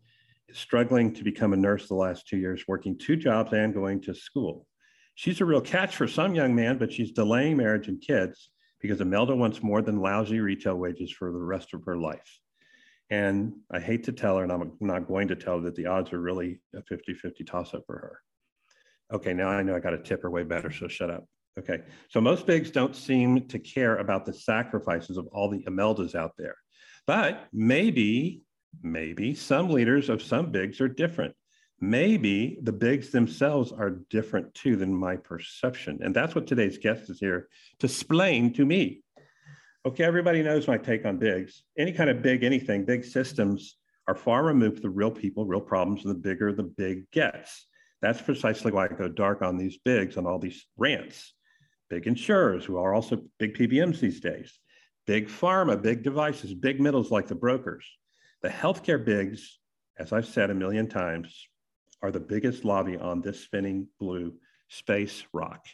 is 0.48 0.58
struggling 0.58 1.14
to 1.14 1.22
become 1.22 1.52
a 1.52 1.56
nurse 1.56 1.86
the 1.86 1.94
last 1.94 2.26
two 2.26 2.36
years, 2.36 2.64
working 2.66 2.98
two 2.98 3.14
jobs 3.14 3.52
and 3.52 3.72
going 3.72 4.00
to 4.02 4.12
school. 4.12 4.66
She's 5.14 5.40
a 5.40 5.44
real 5.44 5.60
catch 5.60 5.94
for 5.94 6.08
some 6.08 6.34
young 6.34 6.56
man, 6.56 6.76
but 6.76 6.92
she's 6.92 7.12
delaying 7.12 7.56
marriage 7.56 7.86
and 7.86 8.00
kids 8.00 8.50
because 8.80 9.00
Imelda 9.00 9.36
wants 9.36 9.62
more 9.62 9.80
than 9.80 10.00
lousy 10.00 10.40
retail 10.40 10.74
wages 10.74 11.12
for 11.12 11.30
the 11.30 11.38
rest 11.38 11.72
of 11.72 11.84
her 11.84 11.96
life. 11.96 12.40
And 13.10 13.52
I 13.72 13.78
hate 13.78 14.02
to 14.04 14.12
tell 14.12 14.38
her, 14.38 14.42
and 14.42 14.50
I'm 14.50 14.72
not 14.80 15.06
going 15.06 15.28
to 15.28 15.36
tell 15.36 15.58
her 15.58 15.64
that 15.66 15.76
the 15.76 15.86
odds 15.86 16.12
are 16.12 16.20
really 16.20 16.60
a 16.74 16.82
50 16.82 17.14
50 17.14 17.44
toss 17.44 17.74
up 17.74 17.84
for 17.86 17.94
her. 17.96 18.20
Okay, 19.12 19.34
now 19.34 19.50
I 19.50 19.62
know 19.62 19.76
I 19.76 19.78
got 19.78 19.90
to 19.90 20.02
tip 20.02 20.22
her 20.22 20.30
way 20.30 20.42
better, 20.42 20.72
so 20.72 20.88
shut 20.88 21.10
up. 21.10 21.26
Okay, 21.60 21.82
so 22.08 22.20
most 22.20 22.46
bigs 22.46 22.70
don't 22.70 22.96
seem 22.96 23.46
to 23.48 23.58
care 23.58 23.98
about 23.98 24.26
the 24.26 24.32
sacrifices 24.32 25.16
of 25.16 25.26
all 25.28 25.48
the 25.48 25.62
Imeldas 25.64 26.14
out 26.14 26.32
there. 26.36 26.56
But 27.06 27.48
maybe, 27.52 28.42
maybe 28.82 29.34
some 29.34 29.70
leaders 29.70 30.08
of 30.08 30.22
some 30.22 30.50
bigs 30.50 30.80
are 30.80 30.88
different 30.88 31.34
maybe 31.80 32.58
the 32.62 32.72
bigs 32.72 33.10
themselves 33.10 33.72
are 33.72 33.90
different 34.10 34.52
too 34.54 34.76
than 34.76 34.94
my 34.94 35.16
perception. 35.16 35.98
And 36.02 36.14
that's 36.14 36.34
what 36.34 36.46
today's 36.46 36.78
guest 36.78 37.08
is 37.08 37.18
here 37.18 37.48
to 37.78 37.86
explain 37.86 38.52
to 38.54 38.66
me. 38.66 39.02
Okay, 39.86 40.04
everybody 40.04 40.42
knows 40.42 40.68
my 40.68 40.76
take 40.76 41.06
on 41.06 41.16
bigs. 41.16 41.62
Any 41.78 41.92
kind 41.92 42.10
of 42.10 42.20
big 42.20 42.44
anything, 42.44 42.84
big 42.84 43.04
systems 43.04 43.76
are 44.06 44.14
far 44.14 44.44
removed 44.44 44.76
from 44.76 44.82
the 44.82 44.90
real 44.90 45.10
people, 45.10 45.46
real 45.46 45.60
problems, 45.60 46.02
the 46.02 46.14
bigger 46.14 46.52
the 46.52 46.64
big 46.64 47.10
gets. 47.12 47.66
That's 48.02 48.20
precisely 48.20 48.72
why 48.72 48.84
I 48.84 48.88
go 48.88 49.08
dark 49.08 49.40
on 49.42 49.56
these 49.56 49.78
bigs 49.82 50.16
on 50.16 50.26
all 50.26 50.38
these 50.38 50.66
rants. 50.76 51.34
Big 51.90 52.06
insurers, 52.06 52.64
who 52.64 52.78
are 52.78 52.94
also 52.94 53.22
big 53.38 53.54
PBMs 53.54 54.00
these 54.00 54.20
days, 54.20 54.58
big 55.06 55.28
pharma, 55.28 55.80
big 55.80 56.02
devices, 56.02 56.54
big 56.54 56.80
middles 56.80 57.10
like 57.10 57.26
the 57.26 57.34
brokers. 57.34 57.84
The 58.42 58.48
healthcare 58.48 59.04
bigs 59.04 59.60
as 60.00 60.14
I've 60.14 60.26
said 60.26 60.50
a 60.50 60.54
million 60.54 60.88
times, 60.88 61.46
are 62.02 62.10
the 62.10 62.18
biggest 62.18 62.64
lobby 62.64 62.96
on 62.96 63.20
this 63.20 63.38
spinning 63.38 63.86
blue 64.00 64.32
space 64.68 65.24
rock. 65.34 65.66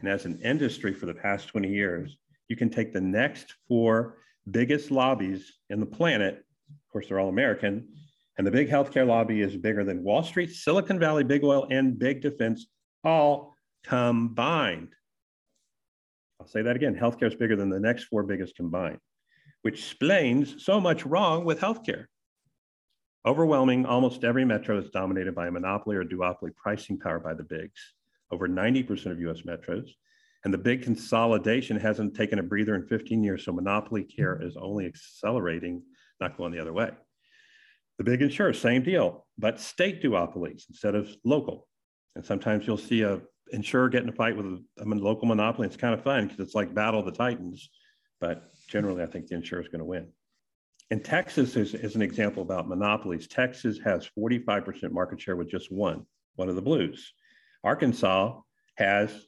And 0.00 0.10
as 0.10 0.24
an 0.24 0.40
industry 0.42 0.92
for 0.92 1.06
the 1.06 1.14
past 1.14 1.46
20 1.48 1.68
years, 1.68 2.16
you 2.48 2.56
can 2.56 2.68
take 2.68 2.92
the 2.92 3.00
next 3.00 3.54
four 3.68 4.18
biggest 4.50 4.90
lobbies 4.90 5.58
in 5.70 5.78
the 5.78 5.86
planet. 5.86 6.44
Of 6.68 6.92
course, 6.92 7.06
they're 7.06 7.20
all 7.20 7.28
American. 7.28 7.86
And 8.36 8.46
the 8.46 8.50
big 8.50 8.68
healthcare 8.68 9.06
lobby 9.06 9.40
is 9.40 9.56
bigger 9.56 9.84
than 9.84 10.02
Wall 10.02 10.24
Street, 10.24 10.50
Silicon 10.50 10.98
Valley, 10.98 11.22
big 11.22 11.44
oil, 11.44 11.68
and 11.70 11.96
big 11.96 12.22
defense 12.22 12.66
all 13.04 13.54
combined. 13.84 14.88
I'll 16.40 16.46
say 16.46 16.62
that 16.62 16.76
again 16.76 16.94
healthcare 16.94 17.28
is 17.28 17.34
bigger 17.34 17.54
than 17.54 17.68
the 17.68 17.78
next 17.78 18.04
four 18.04 18.22
biggest 18.22 18.56
combined, 18.56 18.98
which 19.62 19.78
explains 19.80 20.64
so 20.64 20.80
much 20.80 21.04
wrong 21.04 21.44
with 21.44 21.60
healthcare. 21.60 22.06
Overwhelming, 23.26 23.84
almost 23.84 24.24
every 24.24 24.46
metro 24.46 24.78
is 24.78 24.88
dominated 24.88 25.34
by 25.34 25.48
a 25.48 25.50
monopoly 25.50 25.96
or 25.96 26.04
duopoly 26.04 26.56
pricing 26.56 26.98
power 26.98 27.18
by 27.18 27.34
the 27.34 27.42
bigs. 27.42 27.78
Over 28.30 28.48
90% 28.48 29.06
of 29.06 29.20
US 29.20 29.42
metros. 29.42 29.90
And 30.42 30.54
the 30.54 30.58
big 30.58 30.82
consolidation 30.82 31.78
hasn't 31.78 32.16
taken 32.16 32.38
a 32.38 32.42
breather 32.42 32.74
in 32.74 32.86
15 32.86 33.22
years. 33.22 33.44
So 33.44 33.52
monopoly 33.52 34.04
care 34.04 34.40
is 34.42 34.56
only 34.56 34.86
accelerating, 34.86 35.82
not 36.18 36.38
going 36.38 36.52
the 36.52 36.60
other 36.60 36.72
way. 36.72 36.92
The 37.98 38.04
big 38.04 38.22
insurers, 38.22 38.58
same 38.58 38.82
deal, 38.82 39.26
but 39.36 39.60
state 39.60 40.02
duopolies 40.02 40.64
instead 40.70 40.94
of 40.94 41.14
local. 41.22 41.68
And 42.16 42.24
sometimes 42.24 42.66
you'll 42.66 42.78
see 42.78 43.02
a 43.02 43.20
insurer 43.52 43.88
get 43.88 44.02
in 44.02 44.08
a 44.08 44.12
fight 44.12 44.36
with 44.36 44.46
a, 44.46 44.62
a 44.80 44.84
local 44.84 45.26
monopoly. 45.26 45.66
It's 45.66 45.76
kind 45.76 45.94
of 45.94 46.02
fun 46.02 46.26
because 46.26 46.40
it's 46.40 46.54
like 46.54 46.74
Battle 46.74 47.00
of 47.00 47.06
the 47.06 47.12
Titans. 47.12 47.70
But 48.20 48.50
generally, 48.68 49.02
I 49.02 49.06
think 49.06 49.26
the 49.26 49.36
insurer 49.36 49.62
is 49.62 49.68
going 49.68 49.80
to 49.80 49.84
win. 49.84 50.08
And 50.90 51.04
Texas 51.04 51.56
is, 51.56 51.74
is 51.74 51.94
an 51.94 52.02
example 52.02 52.42
about 52.42 52.68
monopolies. 52.68 53.28
Texas 53.28 53.78
has 53.84 54.08
45% 54.18 54.90
market 54.90 55.20
share 55.20 55.36
with 55.36 55.48
just 55.48 55.70
one, 55.70 56.04
one 56.34 56.48
of 56.48 56.56
the 56.56 56.62
blues. 56.62 57.12
Arkansas 57.62 58.40
has 58.74 59.26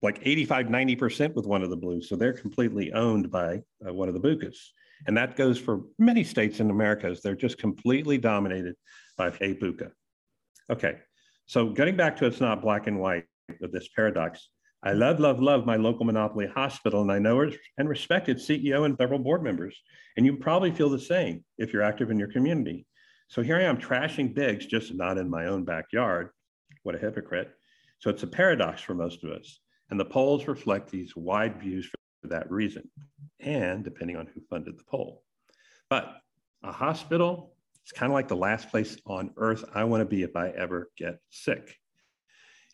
like 0.00 0.20
85, 0.22 0.66
90% 0.66 1.34
with 1.34 1.46
one 1.46 1.62
of 1.62 1.70
the 1.70 1.76
blues. 1.76 2.08
So 2.08 2.16
they're 2.16 2.32
completely 2.32 2.92
owned 2.92 3.30
by 3.30 3.62
uh, 3.86 3.92
one 3.92 4.08
of 4.08 4.14
the 4.14 4.20
BUCAs. 4.20 4.56
And 5.06 5.16
that 5.16 5.36
goes 5.36 5.58
for 5.58 5.82
many 5.98 6.24
states 6.24 6.60
in 6.60 6.70
America. 6.70 7.08
As 7.08 7.20
they're 7.20 7.34
just 7.34 7.58
completely 7.58 8.18
dominated 8.18 8.74
by 9.16 9.28
a 9.28 9.54
BUCA. 9.54 9.90
Okay, 10.70 10.98
so 11.46 11.68
getting 11.70 11.96
back 11.96 12.16
to 12.16 12.26
it's 12.26 12.40
not 12.40 12.62
black 12.62 12.86
and 12.86 13.00
white 13.00 13.26
with 13.60 13.72
this 13.72 13.88
paradox. 13.94 14.48
I 14.82 14.90
mm-hmm. 14.90 15.00
love, 15.00 15.20
love, 15.20 15.40
love 15.40 15.66
my 15.66 15.76
local 15.76 16.04
monopoly 16.04 16.46
hospital, 16.46 17.02
and 17.02 17.12
I 17.12 17.18
know 17.18 17.48
and 17.78 17.88
respect 17.88 18.28
its 18.28 18.46
CEO 18.46 18.84
and 18.84 18.96
several 18.98 19.18
board 19.18 19.42
members. 19.42 19.76
And 20.16 20.26
you 20.26 20.36
probably 20.36 20.72
feel 20.72 20.90
the 20.90 20.98
same 20.98 21.44
if 21.58 21.72
you're 21.72 21.82
active 21.82 22.10
in 22.10 22.18
your 22.18 22.32
community. 22.32 22.86
So 23.28 23.42
here 23.42 23.56
I 23.56 23.62
am 23.62 23.78
trashing 23.78 24.34
Biggs, 24.34 24.66
just 24.66 24.94
not 24.94 25.18
in 25.18 25.30
my 25.30 25.46
own 25.46 25.64
backyard. 25.64 26.30
What 26.82 26.94
a 26.94 26.98
hypocrite. 26.98 27.50
So 27.98 28.10
it's 28.10 28.24
a 28.24 28.26
paradox 28.26 28.82
for 28.82 28.94
most 28.94 29.24
of 29.24 29.30
us. 29.30 29.60
And 29.90 29.98
the 29.98 30.04
polls 30.04 30.48
reflect 30.48 30.90
these 30.90 31.14
wide 31.16 31.60
views 31.60 31.88
for 32.20 32.28
that 32.28 32.50
reason, 32.50 32.90
and 33.40 33.84
depending 33.84 34.16
on 34.16 34.26
who 34.26 34.40
funded 34.50 34.78
the 34.78 34.84
poll. 34.84 35.22
But 35.88 36.16
a 36.62 36.72
hospital, 36.72 37.54
it's 37.82 37.92
kind 37.92 38.10
of 38.10 38.14
like 38.14 38.28
the 38.28 38.36
last 38.36 38.70
place 38.70 38.96
on 39.06 39.32
earth 39.36 39.64
I 39.74 39.84
want 39.84 40.00
to 40.00 40.04
be 40.06 40.22
if 40.22 40.36
I 40.36 40.48
ever 40.50 40.90
get 40.96 41.18
sick. 41.30 41.76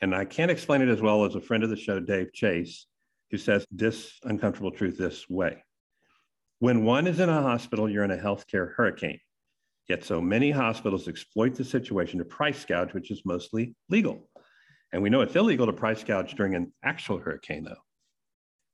And 0.01 0.15
I 0.15 0.25
can't 0.25 0.51
explain 0.51 0.83
it 0.83 0.89
as 0.89 1.01
well 1.01 1.25
as 1.25 1.35
a 1.35 1.41
friend 1.41 1.65
of 1.65 1.71
the 1.71 1.77
show, 1.77 1.99
Dave 2.01 2.33
Chase, 2.33 2.87
who 3.31 3.39
says 3.39 3.67
this 3.71 4.19
uncomfortable 4.23 4.71
truth 4.71 4.97
this 4.97 5.29
way. 5.29 5.63
When 6.61 6.85
one 6.85 7.07
is 7.07 7.21
in 7.21 7.29
a 7.29 7.43
hospital, 7.43 7.89
you're 7.89 8.05
in 8.05 8.11
a 8.11 8.17
healthcare 8.17 8.75
hurricane. 8.75 9.21
Yet 9.89 10.05
so 10.05 10.21
many 10.21 10.51
hospitals 10.51 11.09
exploit 11.09 11.55
the 11.55 11.65
situation 11.65 12.19
to 12.19 12.25
price 12.25 12.65
gouge, 12.65 12.93
which 12.93 13.11
is 13.11 13.23
mostly 13.25 13.75
legal. 13.89 14.29
And 14.93 15.03
we 15.03 15.11
know 15.11 15.21
it's 15.21 15.37
illegal 15.37 15.67
to 15.67 15.73
price 15.73 16.05
gouge 16.05 16.35
during 16.35 16.55
an 16.55 16.73
actual 16.85 17.19
hurricane, 17.19 17.65
though. 17.65 17.77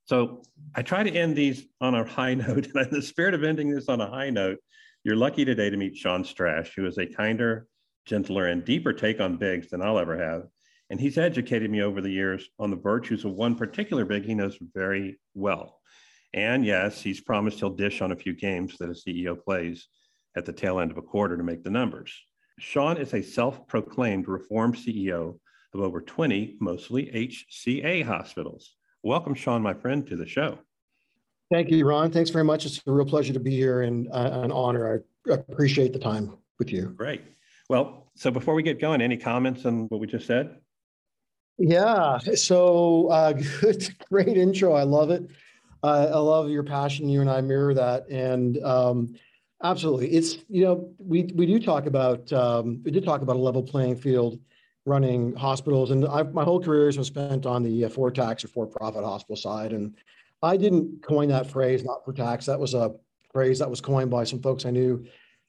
So 0.06 0.42
I 0.74 0.82
try 0.82 1.02
to 1.02 1.10
end 1.10 1.36
these 1.36 1.66
on 1.80 1.94
a 1.94 2.04
high 2.04 2.34
note. 2.34 2.68
And 2.74 2.86
in 2.86 2.90
the 2.90 3.02
spirit 3.02 3.34
of 3.34 3.44
ending 3.44 3.70
this 3.70 3.88
on 3.88 4.00
a 4.00 4.10
high 4.10 4.30
note, 4.30 4.58
you're 5.04 5.16
lucky 5.16 5.44
today 5.44 5.70
to 5.70 5.76
meet 5.76 5.96
Sean 5.96 6.24
Strash, 6.24 6.70
who 6.74 6.86
is 6.86 6.98
a 6.98 7.06
kinder, 7.06 7.66
gentler, 8.06 8.46
and 8.46 8.64
deeper 8.64 8.92
take 8.92 9.20
on 9.20 9.36
Biggs 9.36 9.70
than 9.70 9.82
I'll 9.82 9.98
ever 9.98 10.18
have. 10.18 10.44
And 10.94 11.00
he's 11.00 11.18
educated 11.18 11.72
me 11.72 11.82
over 11.82 12.00
the 12.00 12.08
years 12.08 12.48
on 12.60 12.70
the 12.70 12.76
virtues 12.76 13.24
of 13.24 13.32
one 13.32 13.56
particular 13.56 14.04
big 14.04 14.24
he 14.24 14.32
knows 14.32 14.56
very 14.72 15.18
well. 15.34 15.80
And 16.32 16.64
yes, 16.64 17.02
he's 17.02 17.20
promised 17.20 17.58
he'll 17.58 17.70
dish 17.70 18.00
on 18.00 18.12
a 18.12 18.16
few 18.16 18.32
games 18.32 18.78
that 18.78 18.90
a 18.90 18.92
CEO 18.92 19.36
plays 19.36 19.88
at 20.36 20.44
the 20.44 20.52
tail 20.52 20.78
end 20.78 20.92
of 20.92 20.96
a 20.96 21.02
quarter 21.02 21.36
to 21.36 21.42
make 21.42 21.64
the 21.64 21.70
numbers. 21.70 22.14
Sean 22.60 22.96
is 22.96 23.12
a 23.12 23.22
self 23.22 23.66
proclaimed 23.66 24.28
reform 24.28 24.72
CEO 24.72 25.40
of 25.74 25.80
over 25.80 26.00
20, 26.00 26.58
mostly 26.60 27.06
HCA 27.06 28.04
hospitals. 28.04 28.76
Welcome, 29.02 29.34
Sean, 29.34 29.62
my 29.62 29.74
friend, 29.74 30.06
to 30.06 30.14
the 30.14 30.28
show. 30.28 30.60
Thank 31.50 31.70
you, 31.70 31.84
Ron. 31.84 32.12
Thanks 32.12 32.30
very 32.30 32.44
much. 32.44 32.66
It's 32.66 32.80
a 32.86 32.92
real 32.92 33.04
pleasure 33.04 33.32
to 33.32 33.40
be 33.40 33.50
here 33.50 33.82
and 33.82 34.06
uh, 34.12 34.42
an 34.44 34.52
honor. 34.52 35.02
I 35.28 35.32
appreciate 35.32 35.92
the 35.92 35.98
time 35.98 36.38
with 36.60 36.70
you. 36.70 36.94
Great. 36.96 37.22
Well, 37.68 38.12
so 38.14 38.30
before 38.30 38.54
we 38.54 38.62
get 38.62 38.80
going, 38.80 39.02
any 39.02 39.16
comments 39.16 39.66
on 39.66 39.88
what 39.88 39.98
we 39.98 40.06
just 40.06 40.28
said? 40.28 40.60
Yeah. 41.58 42.18
So 42.18 43.08
uh, 43.08 43.32
good, 43.60 43.94
great 44.10 44.36
intro. 44.36 44.74
I 44.74 44.82
love 44.82 45.10
it. 45.10 45.30
Uh, 45.82 46.10
I 46.12 46.18
love 46.18 46.48
your 46.48 46.62
passion. 46.62 47.08
You 47.08 47.20
and 47.20 47.30
I 47.30 47.40
mirror 47.42 47.74
that, 47.74 48.08
and 48.08 48.62
um, 48.64 49.14
absolutely, 49.62 50.08
it's 50.08 50.38
you 50.48 50.64
know 50.64 50.90
we 50.98 51.24
we 51.34 51.44
do 51.46 51.60
talk 51.60 51.86
about 51.86 52.32
um, 52.32 52.80
we 52.82 52.90
did 52.90 53.04
talk 53.04 53.20
about 53.20 53.36
a 53.36 53.38
level 53.38 53.62
playing 53.62 53.96
field 53.96 54.40
running 54.86 55.34
hospitals, 55.34 55.90
and 55.90 56.06
I've, 56.06 56.32
my 56.34 56.44
whole 56.44 56.60
career 56.60 56.86
has 56.86 56.96
been 56.96 57.04
spent 57.04 57.46
on 57.46 57.62
the 57.62 57.84
uh, 57.84 57.88
for 57.88 58.10
tax 58.10 58.44
or 58.44 58.48
for 58.48 58.66
profit 58.66 59.04
hospital 59.04 59.36
side. 59.36 59.72
And 59.72 59.94
I 60.42 60.56
didn't 60.56 61.02
coin 61.02 61.28
that 61.28 61.50
phrase, 61.50 61.84
not 61.84 62.04
for 62.04 62.12
tax. 62.12 62.46
That 62.46 62.58
was 62.58 62.74
a 62.74 62.94
phrase 63.32 63.58
that 63.58 63.70
was 63.70 63.80
coined 63.80 64.10
by 64.10 64.24
some 64.24 64.40
folks 64.40 64.66
I 64.66 64.70
knew, 64.70 65.06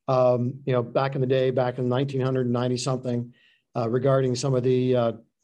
um, 0.07 0.53
you 0.65 0.73
know, 0.73 0.81
back 0.81 1.15
in 1.15 1.21
the 1.21 1.27
day, 1.27 1.51
back 1.51 1.77
in 1.77 1.89
1990 1.89 2.77
something, 2.77 3.33
uh, 3.75 3.89
regarding 3.89 4.35
some 4.35 4.53
of 4.53 4.63
the 4.63 4.95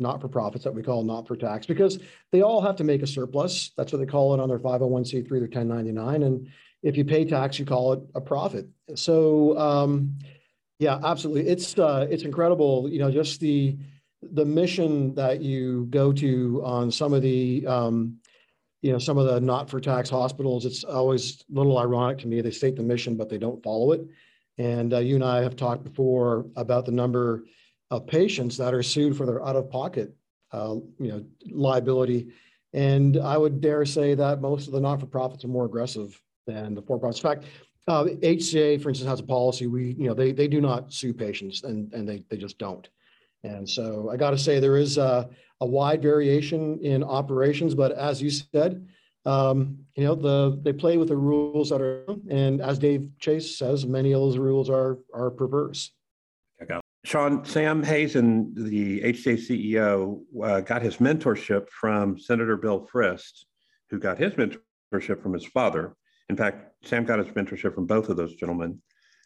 uh, 0.01 0.09
not 0.09 0.21
for 0.21 0.27
profits 0.27 0.63
that 0.63 0.73
we 0.73 0.83
call 0.83 1.03
not 1.03 1.27
for 1.27 1.35
tax, 1.35 1.65
because 1.65 1.99
they 2.31 2.41
all 2.41 2.61
have 2.61 2.75
to 2.77 2.83
make 2.83 3.01
a 3.01 3.07
surplus. 3.07 3.71
That's 3.77 3.91
what 3.91 3.99
they 3.99 4.05
call 4.05 4.33
it 4.33 4.39
on 4.39 4.49
their 4.49 4.59
501c3, 4.59 5.29
their 5.29 5.41
1099. 5.41 6.23
And 6.23 6.47
if 6.83 6.97
you 6.97 7.05
pay 7.05 7.25
tax, 7.25 7.59
you 7.59 7.65
call 7.65 7.93
it 7.93 8.01
a 8.15 8.21
profit. 8.21 8.67
So, 8.95 9.57
um, 9.57 10.17
yeah, 10.79 10.99
absolutely. 11.03 11.47
It's 11.47 11.77
uh, 11.77 12.07
it's 12.09 12.23
incredible. 12.23 12.89
You 12.89 12.99
know, 12.99 13.11
just 13.11 13.39
the 13.39 13.77
the 14.31 14.45
mission 14.45 15.13
that 15.15 15.41
you 15.41 15.87
go 15.89 16.11
to 16.13 16.61
on 16.63 16.91
some 16.91 17.13
of 17.13 17.21
the 17.21 17.65
um, 17.67 18.17
you 18.81 18.91
know 18.91 18.97
some 18.97 19.19
of 19.19 19.27
the 19.27 19.39
not 19.39 19.69
for 19.69 19.79
tax 19.79 20.09
hospitals. 20.09 20.65
It's 20.65 20.83
always 20.83 21.41
a 21.41 21.57
little 21.57 21.77
ironic 21.77 22.17
to 22.19 22.27
me. 22.27 22.41
They 22.41 22.49
state 22.49 22.75
the 22.75 22.81
mission, 22.81 23.15
but 23.15 23.29
they 23.29 23.37
don't 23.37 23.61
follow 23.61 23.91
it. 23.91 24.01
And 24.57 24.93
uh, 24.93 24.99
you 24.99 25.15
and 25.15 25.23
I 25.23 25.43
have 25.43 25.55
talked 25.55 25.83
before 25.83 26.47
about 26.55 26.85
the 26.87 26.91
number 26.91 27.45
of 27.91 28.07
patients 28.07 28.57
that 28.57 28.73
are 28.73 28.81
sued 28.81 29.15
for 29.15 29.25
their 29.25 29.45
out 29.45 29.55
of 29.55 29.69
pocket 29.69 30.15
uh, 30.51 30.75
you 30.99 31.11
know 31.11 31.23
liability. 31.49 32.29
And 32.73 33.17
I 33.17 33.37
would 33.37 33.61
dare 33.61 33.85
say 33.85 34.15
that 34.15 34.41
most 34.41 34.67
of 34.67 34.73
the 34.73 34.79
not 34.79 34.99
for 34.99 35.05
profits 35.05 35.43
are 35.43 35.49
more 35.49 35.65
aggressive 35.65 36.19
than 36.47 36.73
the 36.73 36.81
for 36.81 36.97
profits. 36.97 37.19
In 37.19 37.29
fact, 37.29 37.43
uh, 37.87 38.05
HCA, 38.05 38.81
for 38.81 38.89
instance, 38.89 39.09
has 39.09 39.19
a 39.19 39.23
policy. 39.23 39.67
We, 39.67 39.93
you 39.93 40.07
know, 40.07 40.13
they 40.13 40.31
they 40.31 40.47
do 40.47 40.61
not 40.61 40.93
sue 40.93 41.13
patients, 41.13 41.63
and 41.63 41.91
and 41.93 42.07
they 42.07 42.23
they 42.29 42.37
just 42.37 42.57
don't. 42.57 42.87
And 43.43 43.67
so 43.67 44.09
I 44.11 44.17
got 44.17 44.31
to 44.31 44.37
say 44.37 44.59
there 44.59 44.77
is 44.77 44.97
a, 44.97 45.27
a, 45.61 45.65
wide 45.65 46.03
variation 46.03 46.77
in 46.83 47.03
operations, 47.03 47.73
but 47.73 47.91
as 47.91 48.21
you 48.21 48.29
said, 48.29 48.87
um, 49.25 49.79
you 49.95 50.03
know, 50.03 50.13
the 50.13 50.59
they 50.61 50.73
play 50.73 50.97
with 50.97 51.07
the 51.07 51.17
rules 51.17 51.69
that 51.71 51.81
are, 51.81 52.05
and 52.29 52.61
as 52.61 52.77
Dave 52.77 53.09
Chase 53.19 53.57
says, 53.57 53.85
many 53.85 54.11
of 54.11 54.21
those 54.21 54.37
rules 54.37 54.69
are 54.69 54.99
are 55.13 55.31
perverse. 55.31 55.91
Sean, 57.03 57.43
Sam 57.43 57.81
Hazen, 57.81 58.53
the 58.53 59.01
HCA 59.01 59.35
CEO, 59.37 60.21
uh, 60.43 60.61
got 60.61 60.81
his 60.81 60.97
mentorship 60.97 61.67
from 61.69 62.17
Senator 62.19 62.57
Bill 62.57 62.87
Frist, 62.93 63.45
who 63.89 63.99
got 63.99 64.19
his 64.19 64.33
mentorship 64.33 65.21
from 65.21 65.33
his 65.33 65.45
father, 65.45 65.95
in 66.31 66.37
fact, 66.37 66.85
Sam 66.85 67.03
got 67.03 67.19
his 67.19 67.27
mentorship 67.27 67.75
from 67.75 67.85
both 67.85 68.07
of 68.07 68.15
those 68.15 68.35
gentlemen. 68.35 68.81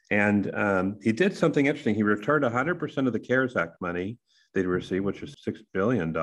And 0.09 0.53
um, 0.55 0.97
he 1.03 1.11
did 1.11 1.37
something 1.37 1.67
interesting. 1.67 1.93
He 1.93 2.01
returned 2.01 2.43
100% 2.43 3.05
of 3.05 3.13
the 3.13 3.19
CARES 3.19 3.55
Act 3.55 3.79
money 3.79 4.17
they'd 4.55 4.65
received, 4.65 5.05
which 5.05 5.21
was 5.21 5.35
$6 5.47 5.59
billion. 5.71 6.15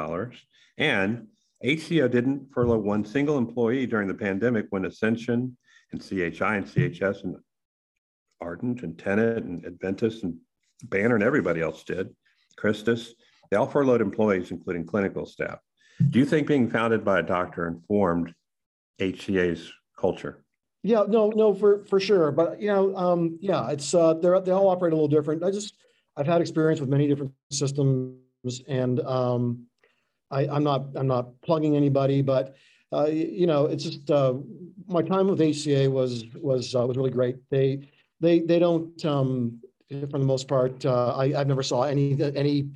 And 0.79 1.29
HCA 1.65 2.11
didn't 2.11 2.49
furlough 2.53 2.79
one 2.79 3.05
single 3.05 3.39
employee 3.39 3.87
during 3.87 4.09
the 4.09 4.15
pandemic 4.15 4.67
when 4.71 4.87
Ascension 4.87 5.57
and 5.93 6.01
CHI 6.01 6.57
and 6.57 6.67
CHS 6.67 7.23
and 7.23 7.37
Ardent 8.41 8.83
and 8.83 8.99
Tenet 8.99 9.45
and 9.45 9.65
Adventist 9.65 10.25
and 10.25 10.35
Banner 10.83 11.15
and 11.15 11.25
everybody 11.25 11.61
else 11.61 11.85
did, 11.85 12.15
Christus, 12.57 13.15
they 13.51 13.57
all 13.57 13.67
furloughed 13.67 14.01
employees, 14.01 14.51
including 14.51 14.87
clinical 14.87 15.27
staff. 15.27 15.59
Do 16.11 16.19
you 16.19 16.25
think 16.25 16.47
being 16.47 16.69
founded 16.71 17.05
by 17.05 17.21
a 17.21 17.23
doctor 17.23 17.67
informed 17.67 18.35
HCA's 19.01 19.73
culture? 19.99 20.45
Yeah, 20.83 21.05
no, 21.07 21.31
no, 21.31 21.55
for 21.55 21.85
for 21.85 22.01
sure. 22.01 22.33
But 22.33 22.61
you 22.61 22.69
know, 22.69 22.97
um, 22.97 23.39
yeah, 23.41 23.71
it's 23.71 23.95
uh, 23.95 24.15
they're 24.15 24.41
they 24.41 24.51
all 24.51 24.69
operate 24.69 24.93
a 24.93 24.97
little 24.97 25.09
different. 25.09 25.45
I 25.45 25.51
just 25.51 25.75
I've 26.17 26.27
had 26.27 26.41
experience 26.41 26.81
with 26.81 26.89
many 26.89 27.07
different 27.07 27.33
systems, 27.51 28.17
and 28.67 29.01
um, 29.01 29.67
I, 30.31 30.45
am 30.47 30.65
not 30.65 30.87
I'm 30.97 31.07
not 31.07 31.41
plugging 31.43 31.77
anybody, 31.77 32.21
but 32.21 32.57
uh, 32.93 33.07
you 33.07 33.47
know, 33.47 33.67
it's 33.67 33.85
just 33.85 34.11
uh, 34.11 34.35
my 34.89 35.03
time 35.03 35.29
with 35.29 35.39
HCA 35.39 35.91
was 35.91 36.25
was 36.35 36.75
uh, 36.75 36.87
was 36.87 36.97
really 36.97 37.11
great. 37.11 37.37
They 37.51 37.89
they 38.21 38.41
they 38.41 38.59
don't 38.59 39.05
um, 39.05 39.61
for 40.01 40.19
the 40.19 40.25
most 40.25 40.49
part. 40.49 40.85
Uh, 40.85 41.15
I 41.17 41.39
I've 41.39 41.47
never 41.47 41.63
saw 41.63 41.83
any 41.83 42.21
any 42.21 42.69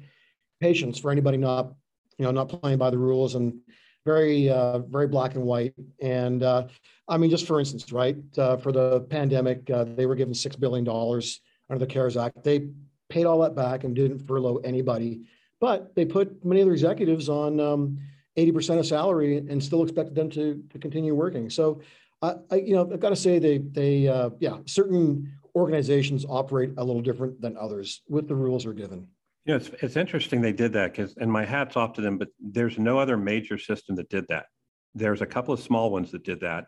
patients 0.61 0.99
for 0.99 1.11
anybody 1.11 1.37
not 1.39 1.75
you 2.19 2.25
know 2.25 2.31
not 2.31 2.49
playing 2.49 2.79
by 2.79 2.91
the 2.91 2.99
rules 2.99 3.35
and 3.35 3.61
very 4.05 4.49
uh, 4.49 4.79
very 4.81 5.09
black 5.09 5.35
and 5.35 5.45
white. 5.45 5.75
And 6.01 6.43
uh, 6.43 6.67
I 7.09 7.17
mean, 7.17 7.31
just 7.31 7.47
for 7.47 7.59
instance, 7.59 7.93
right 7.93 8.17
for 8.35 8.73
the 8.73 9.07
pandemic, 9.11 9.67
they 9.67 10.07
were 10.07 10.15
given 10.15 10.35
six 10.35 10.57
billion 10.57 10.85
dollars 10.85 11.41
under 11.69 11.85
the 11.85 11.93
CARES 11.93 12.17
Act. 12.17 12.45
They 12.45 12.69
paid 13.09 13.25
all 13.25 13.41
that 13.41 13.55
back 13.55 13.85
and 13.85 13.95
didn't 13.95 14.27
furlough 14.27 14.59
anybody, 14.59 15.23
but 15.61 15.95
they 15.95 16.05
put 16.05 16.45
many 16.45 16.61
of 16.61 16.69
the 16.69 16.73
executives 16.73 17.29
on. 17.29 17.61
Um, 17.61 17.99
80% 18.37 18.79
of 18.79 18.87
salary 18.87 19.39
and 19.39 19.63
still 19.63 19.83
expected 19.83 20.15
them 20.15 20.29
to, 20.31 20.63
to 20.71 20.79
continue 20.79 21.15
working. 21.15 21.49
So, 21.49 21.81
I 22.23 22.57
you 22.57 22.75
know, 22.75 22.83
I've 22.93 23.01
got 23.01 23.11
to 23.11 23.17
say 23.17 23.39
they, 23.39 23.59
they, 23.59 24.09
uh, 24.09 24.31
yeah, 24.41 24.59
certain 24.67 25.33
organizations 25.57 26.27
operate 26.29 26.71
a 26.77 26.85
little 26.85 27.01
different 27.01 27.41
than 27.41 27.57
others 27.57 28.03
with 28.09 28.29
the 28.29 28.35
rules 28.35 28.67
are 28.67 28.75
given. 28.75 29.09
You 29.47 29.53
know, 29.53 29.57
it's, 29.57 29.71
it's 29.81 29.97
interesting 29.97 30.43
they 30.43 30.53
did 30.53 30.73
that 30.75 30.93
because, 30.93 31.15
and 31.17 31.33
my 31.33 31.45
hat's 31.45 31.77
off 31.77 31.95
to 31.95 32.03
them, 32.03 32.19
but 32.19 32.29
there's 32.39 32.79
no 32.79 32.99
other 32.99 33.17
major 33.17 33.57
system 33.57 33.97
that 33.97 34.11
did 34.11 34.27
that. 34.29 34.47
There's 34.95 35.23
a 35.23 35.27
couple 35.27 35.55
of 35.55 35.61
small 35.61 35.91
ones 35.91 36.13
that 36.13 36.25
did 36.25 36.41
that, 36.41 36.67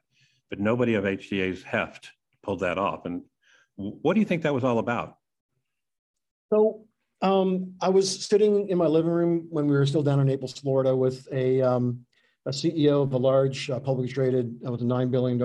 but 0.49 0.59
nobody 0.59 0.95
of 0.95 1.04
HCA's 1.04 1.62
heft 1.62 2.11
pulled 2.42 2.61
that 2.61 2.78
off. 2.78 3.04
And 3.04 3.23
what 3.76 4.14
do 4.14 4.21
you 4.21 4.26
think 4.26 4.42
that 4.42 4.54
was 4.54 4.64
all 4.64 4.78
about? 4.78 5.16
So 6.50 6.87
um, 7.21 7.75
I 7.83 7.90
was 7.90 8.25
sitting 8.25 8.71
in 8.71 8.78
my 8.78 8.87
living 8.87 9.11
room 9.11 9.49
when 9.50 9.66
we 9.66 9.76
were 9.76 9.87
still 9.87 10.02
down 10.02 10.21
in 10.21 10.26
Naples, 10.26 10.54
Florida, 10.54 10.97
with 10.97 11.28
a, 11.30 11.61
um, 11.61 12.07
a 12.47 12.50
CEO 12.50 13.02
of 13.02 13.12
a 13.12 13.18
large 13.18 13.68
uh, 13.68 13.80
publicly 13.80 14.11
traded, 14.11 14.61
uh, 14.66 14.73
with 14.73 14.80
a 14.80 14.85
$9 14.85 15.11
billion 15.11 15.42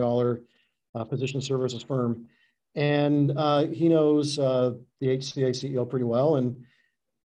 uh, 0.96 1.06
physician 1.06 1.42
services 1.42 1.84
firm. 1.84 2.28
And 2.76 3.32
uh, 3.38 3.68
he 3.68 3.88
knows 3.88 4.40
uh, 4.40 4.74
the 5.00 5.08
HCA 5.08 5.50
CEO 5.50 5.88
pretty 5.88 6.06
well. 6.06 6.38
And, 6.38 6.64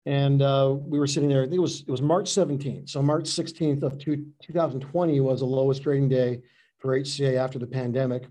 and 0.06 0.42
uh, 0.42 0.76
we 0.78 0.98
were 0.98 1.06
sitting 1.06 1.28
there, 1.28 1.42
I 1.42 1.44
think 1.44 1.56
it 1.56 1.60
was, 1.60 1.80
it 1.80 1.90
was 1.90 2.02
March 2.02 2.30
17th. 2.30 2.90
So 2.90 3.02
March 3.02 3.24
16th 3.24 3.82
of 3.82 3.98
two, 3.98 4.26
2020 4.42 5.20
was 5.20 5.40
the 5.40 5.46
lowest 5.46 5.82
trading 5.82 6.08
day 6.08 6.40
for 6.78 6.98
HCA 6.98 7.36
after 7.36 7.58
the 7.58 7.66
pandemic. 7.66 8.26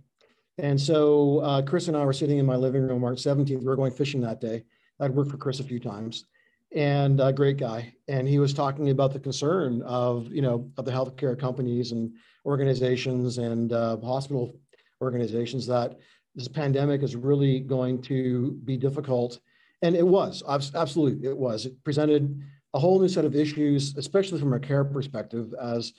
And 0.58 0.80
so 0.80 1.64
Chris 1.68 1.88
and 1.88 1.96
I 1.96 2.04
were 2.04 2.14
sitting 2.14 2.40
in 2.40 2.46
my 2.46 2.56
living 2.56 2.82
room 2.82 3.02
March 3.02 3.20
17th. 3.20 3.60
We 3.60 3.66
were 3.66 3.76
going 3.76 3.92
fishing 3.92 4.22
that 4.22 4.42
day. 4.42 4.64
I'd 5.00 5.14
worked 5.14 5.30
for 5.30 5.38
Chris 5.38 5.60
a 5.60 5.64
few 5.64 5.80
times 5.80 6.26
and 6.74 7.20
a 7.20 7.32
great 7.32 7.58
guy. 7.58 7.94
And 8.08 8.28
he 8.28 8.40
was 8.40 8.54
talking 8.54 8.90
about 8.90 9.14
the 9.14 9.20
concern 9.20 9.82
of, 9.84 10.32
you 10.32 10.42
know, 10.42 10.70
of 10.78 10.86
the 10.86 10.92
healthcare 10.92 11.38
companies 11.40 11.92
and 11.92 12.14
organizations 12.46 13.38
and 13.38 13.72
uh, 13.72 13.98
hospital 13.98 14.60
organizations 15.02 15.68
that 15.68 15.98
this 16.38 16.48
pandemic 16.48 17.02
is 17.02 17.16
really 17.16 17.60
going 17.60 18.00
to 18.04 18.52
be 18.64 18.78
difficult. 18.78 19.40
And 19.82 19.96
it 19.96 20.08
was, 20.08 20.44
absolutely, 20.48 21.28
it 21.28 21.38
was. 21.38 21.66
It 21.66 21.84
presented 21.84 22.42
a 22.76 22.80
whole 22.80 23.00
new 23.00 23.08
set 23.08 23.26
of 23.26 23.36
issues, 23.36 23.98
especially 23.98 24.40
from 24.40 24.54
a 24.54 24.60
care 24.60 24.86
perspective, 24.86 25.54
as 25.60 25.94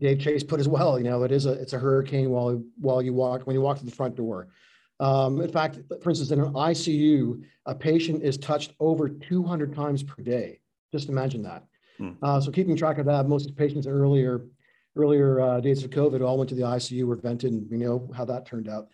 Dave 0.00 0.18
Chase 0.18 0.42
put 0.42 0.60
as 0.60 0.68
well. 0.68 0.98
You 0.98 1.04
know, 1.04 1.22
it 1.22 1.32
is 1.32 1.46
a 1.46 1.52
it's 1.52 1.72
a 1.72 1.78
hurricane 1.78 2.30
while 2.30 2.62
while 2.78 3.00
you 3.00 3.14
walk 3.14 3.46
when 3.46 3.54
you 3.54 3.62
walk 3.62 3.78
to 3.78 3.84
the 3.84 3.90
front 3.90 4.16
door. 4.16 4.48
Um, 4.98 5.40
in 5.40 5.50
fact, 5.50 5.78
for 6.02 6.10
instance, 6.10 6.30
in 6.30 6.40
an 6.40 6.52
ICU, 6.52 7.42
a 7.66 7.74
patient 7.74 8.22
is 8.22 8.38
touched 8.38 8.72
over 8.80 9.08
200 9.08 9.74
times 9.74 10.02
per 10.02 10.22
day. 10.22 10.60
Just 10.90 11.08
imagine 11.08 11.42
that. 11.42 11.64
Hmm. 11.98 12.12
Uh, 12.22 12.40
so 12.40 12.50
keeping 12.50 12.76
track 12.76 12.98
of 12.98 13.06
that, 13.06 13.28
most 13.28 13.48
of 13.48 13.54
the 13.54 13.58
patients 13.58 13.86
earlier, 13.86 14.46
earlier 14.96 15.40
uh, 15.40 15.60
days 15.60 15.84
of 15.84 15.90
COVID 15.90 16.26
all 16.26 16.38
went 16.38 16.48
to 16.48 16.54
the 16.54 16.62
ICU, 16.62 17.04
were 17.04 17.16
vented, 17.16 17.52
and 17.52 17.70
we 17.70 17.76
know 17.76 18.10
how 18.14 18.24
that 18.24 18.46
turned 18.46 18.68
out. 18.68 18.88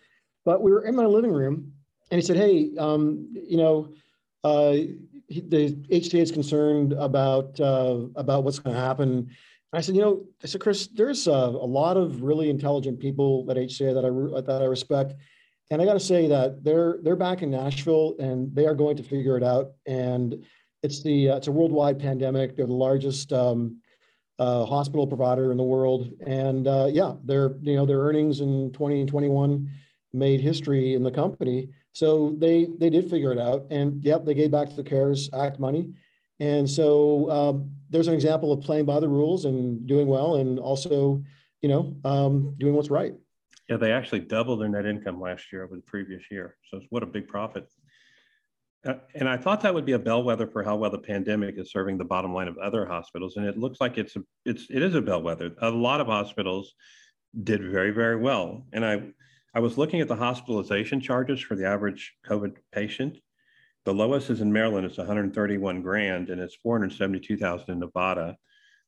But 0.45 0.61
we 0.61 0.71
were 0.71 0.85
in 0.85 0.95
my 0.95 1.05
living 1.05 1.31
room, 1.31 1.73
and 2.11 2.21
he 2.21 2.25
said, 2.25 2.37
"Hey, 2.37 2.71
um, 2.77 3.27
you 3.33 3.57
know, 3.57 3.93
uh, 4.43 4.73
he, 5.27 5.41
the 5.41 5.73
HCA 5.89 6.21
is 6.21 6.31
concerned 6.31 6.93
about 6.93 7.59
uh, 7.59 8.01
about 8.15 8.43
what's 8.43 8.59
going 8.59 8.75
to 8.75 8.81
happen." 8.81 9.09
And 9.09 9.29
I 9.73 9.81
said, 9.81 9.95
"You 9.95 10.01
know," 10.01 10.25
I 10.43 10.47
said, 10.47 10.61
"Chris, 10.61 10.87
there's 10.87 11.27
a 11.27 11.33
lot 11.33 11.97
of 11.97 12.21
really 12.21 12.49
intelligent 12.49 12.99
people 12.99 13.45
at 13.49 13.57
HCA 13.57 13.93
that 13.93 14.05
I 14.05 14.41
that 14.41 14.61
I 14.61 14.65
respect." 14.65 15.15
And 15.71 15.81
I 15.81 15.85
got 15.85 15.93
to 15.93 15.99
say 15.99 16.27
that 16.27 16.63
they're 16.63 16.99
they're 17.01 17.15
back 17.15 17.41
in 17.41 17.49
Nashville 17.49 18.15
and 18.19 18.53
they 18.53 18.67
are 18.67 18.75
going 18.75 18.97
to 18.97 19.03
figure 19.03 19.37
it 19.37 19.43
out. 19.43 19.71
And 19.87 20.45
it's 20.83 21.01
the 21.01 21.31
uh, 21.31 21.37
it's 21.37 21.47
a 21.47 21.51
worldwide 21.51 21.99
pandemic. 21.99 22.55
They're 22.55 22.67
the 22.67 22.73
largest 22.73 23.33
um, 23.33 23.77
uh, 24.37 24.65
hospital 24.65 25.07
provider 25.07 25.51
in 25.51 25.57
the 25.57 25.63
world, 25.63 26.11
and 26.25 26.67
uh, 26.67 26.89
yeah, 26.91 27.13
their 27.23 27.55
you 27.61 27.75
know 27.75 27.85
their 27.85 27.99
earnings 27.99 28.41
in 28.41 28.71
2021 28.73 29.69
made 30.13 30.41
history 30.41 30.93
in 30.93 31.03
the 31.03 31.11
company. 31.11 31.69
So 31.93 32.35
they 32.37 32.67
they 32.77 32.89
did 32.89 33.09
figure 33.09 33.31
it 33.31 33.39
out, 33.39 33.65
and 33.69 34.03
yep, 34.03 34.25
they 34.25 34.33
gave 34.33 34.51
back 34.51 34.75
the 34.75 34.83
CARES 34.83 35.29
Act 35.33 35.59
money. 35.59 35.93
And 36.39 36.69
so 36.69 37.29
um, 37.29 37.71
there's 37.89 38.07
an 38.07 38.13
example 38.13 38.51
of 38.51 38.61
playing 38.61 38.85
by 38.85 38.99
the 38.99 39.07
rules 39.07 39.45
and 39.45 39.85
doing 39.87 40.07
well, 40.07 40.35
and 40.35 40.59
also 40.59 41.23
you 41.61 41.69
know 41.69 41.95
um, 42.03 42.55
doing 42.57 42.73
what's 42.73 42.89
right. 42.89 43.13
Yeah, 43.69 43.77
they 43.77 43.91
actually 43.91 44.19
doubled 44.19 44.61
their 44.61 44.69
net 44.69 44.85
income 44.85 45.21
last 45.21 45.51
year 45.51 45.63
over 45.63 45.75
the 45.75 45.81
previous 45.81 46.23
year. 46.29 46.57
So 46.69 46.81
what 46.89 47.03
a 47.03 47.05
big 47.05 47.27
profit. 47.27 47.67
Uh, 48.85 48.95
and 49.15 49.29
I 49.29 49.37
thought 49.37 49.61
that 49.61 49.73
would 49.73 49.85
be 49.85 49.93
a 49.93 49.99
bellwether 49.99 50.47
for 50.47 50.61
how 50.61 50.75
well 50.75 50.89
the 50.89 50.97
pandemic 50.97 51.57
is 51.57 51.71
serving 51.71 51.97
the 51.97 52.03
bottom 52.03 52.33
line 52.33 52.49
of 52.49 52.57
other 52.57 52.85
hospitals. 52.85 53.37
And 53.37 53.45
it 53.45 53.57
looks 53.57 53.79
like 53.79 53.97
it's 53.97 54.15
a, 54.17 54.23
it's 54.45 54.67
it 54.69 54.81
is 54.81 54.95
a 54.95 55.01
bellwether. 55.01 55.51
A 55.61 55.69
lot 55.69 56.01
of 56.01 56.07
hospitals 56.07 56.73
did 57.43 57.63
very 57.63 57.91
very 57.91 58.17
well. 58.17 58.65
And 58.73 58.85
I 58.85 59.03
I 59.53 59.59
was 59.59 59.77
looking 59.77 60.01
at 60.01 60.07
the 60.07 60.15
hospitalization 60.15 60.99
charges 60.99 61.39
for 61.39 61.55
the 61.55 61.67
average 61.67 62.15
COVID 62.27 62.55
patient. 62.71 63.19
The 63.85 63.93
lowest 63.93 64.29
is 64.29 64.41
in 64.41 64.51
Maryland. 64.51 64.85
It's 64.85 64.97
131 64.97 65.81
grand, 65.81 66.29
and 66.29 66.41
it's 66.41 66.55
472,000 66.55 67.69
in 67.69 67.79
Nevada 67.79 68.37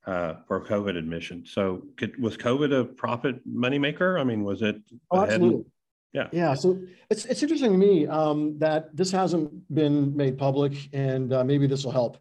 uh, 0.07 0.35
for 0.47 0.65
COVID 0.65 0.97
admission. 0.97 1.45
So 1.45 1.83
could, 1.97 2.19
was 2.21 2.37
COVID 2.37 2.79
a 2.79 2.85
profit 2.85 3.47
moneymaker? 3.47 4.19
I 4.19 4.23
mean, 4.23 4.43
was 4.43 4.61
it? 4.61 4.77
Oh, 5.11 5.23
absolutely. 5.23 5.65
yeah. 6.13 6.29
Yeah. 6.31 6.53
So 6.55 6.79
it's, 7.09 7.25
it's 7.25 7.43
interesting 7.43 7.71
to 7.73 7.77
me 7.77 8.07
um, 8.07 8.57
that 8.59 8.95
this 8.95 9.11
hasn't 9.11 9.51
been 9.73 10.15
made 10.15 10.37
public 10.37 10.73
and 10.93 11.31
uh, 11.33 11.43
maybe 11.43 11.67
this 11.67 11.83
will 11.83 11.91
help. 11.91 12.17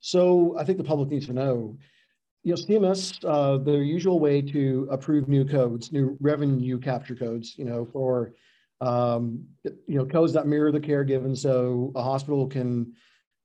So 0.00 0.56
I 0.58 0.64
think 0.64 0.78
the 0.78 0.84
public 0.84 1.10
needs 1.10 1.26
to 1.26 1.32
know, 1.32 1.76
you 2.42 2.52
know, 2.52 2.56
CMS, 2.56 3.24
uh, 3.24 3.70
usual 3.70 4.18
way 4.18 4.42
to 4.42 4.88
approve 4.90 5.28
new 5.28 5.44
codes, 5.44 5.92
new 5.92 6.16
revenue 6.20 6.78
capture 6.78 7.14
codes, 7.14 7.56
you 7.56 7.64
know, 7.64 7.84
for, 7.92 8.34
um, 8.80 9.44
you 9.64 9.96
know, 9.96 10.04
codes 10.04 10.32
that 10.32 10.46
mirror 10.46 10.72
the 10.72 10.80
care 10.80 11.04
given. 11.04 11.36
So 11.36 11.92
a 11.94 12.02
hospital 12.02 12.46
can 12.46 12.92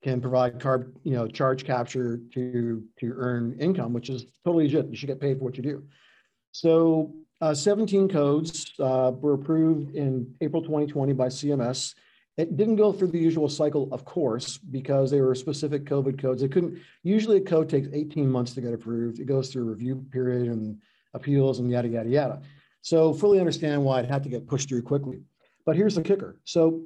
can 0.02 0.20
provide 0.20 0.60
carb, 0.60 0.92
you 1.02 1.12
know, 1.12 1.26
charge 1.26 1.64
capture 1.64 2.20
to 2.34 2.82
to 2.98 3.12
earn 3.16 3.56
income, 3.60 3.92
which 3.92 4.10
is 4.10 4.26
totally 4.44 4.64
legit. 4.64 4.88
You 4.88 4.96
should 4.96 5.08
get 5.08 5.20
paid 5.20 5.38
for 5.38 5.44
what 5.44 5.56
you 5.56 5.62
do. 5.62 5.84
So 6.50 7.14
uh, 7.40 7.54
17 7.54 8.08
codes 8.08 8.72
uh, 8.80 9.12
were 9.14 9.34
approved 9.34 9.94
in 9.94 10.34
April 10.40 10.62
2020 10.62 11.12
by 11.12 11.28
CMS. 11.28 11.94
It 12.38 12.56
didn't 12.56 12.76
go 12.76 12.92
through 12.92 13.08
the 13.08 13.18
usual 13.18 13.48
cycle, 13.48 13.88
of 13.90 14.04
course, 14.04 14.58
because 14.58 15.10
they 15.10 15.20
were 15.20 15.34
specific 15.34 15.84
COVID 15.84 16.20
codes. 16.20 16.42
It 16.42 16.52
couldn't. 16.52 16.78
Usually, 17.02 17.38
a 17.38 17.40
code 17.40 17.68
takes 17.68 17.88
18 17.92 18.30
months 18.30 18.54
to 18.54 18.60
get 18.60 18.72
approved. 18.72 19.18
It 19.18 19.26
goes 19.26 19.50
through 19.50 19.62
a 19.62 19.70
review 19.72 20.06
period 20.12 20.48
and 20.48 20.80
appeals 21.14 21.58
and 21.58 21.68
yada 21.68 21.88
yada 21.88 22.08
yada. 22.08 22.42
So 22.80 23.12
fully 23.12 23.40
understand 23.40 23.84
why 23.84 24.00
it 24.00 24.08
had 24.08 24.22
to 24.22 24.28
get 24.28 24.46
pushed 24.46 24.68
through 24.68 24.82
quickly. 24.82 25.20
But 25.66 25.74
here's 25.74 25.96
the 25.96 26.02
kicker. 26.02 26.40
So 26.44 26.84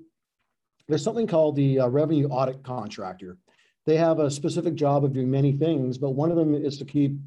there's 0.88 1.04
something 1.04 1.26
called 1.26 1.54
the 1.54 1.80
uh, 1.80 1.88
revenue 1.88 2.28
audit 2.28 2.62
contractor. 2.62 3.36
They 3.84 3.96
have 3.96 4.20
a 4.20 4.30
specific 4.30 4.74
job 4.74 5.04
of 5.04 5.12
doing 5.12 5.30
many 5.30 5.52
things, 5.52 5.98
but 5.98 6.10
one 6.10 6.30
of 6.30 6.36
them 6.36 6.54
is 6.54 6.78
to 6.78 6.86
keep 6.86 7.18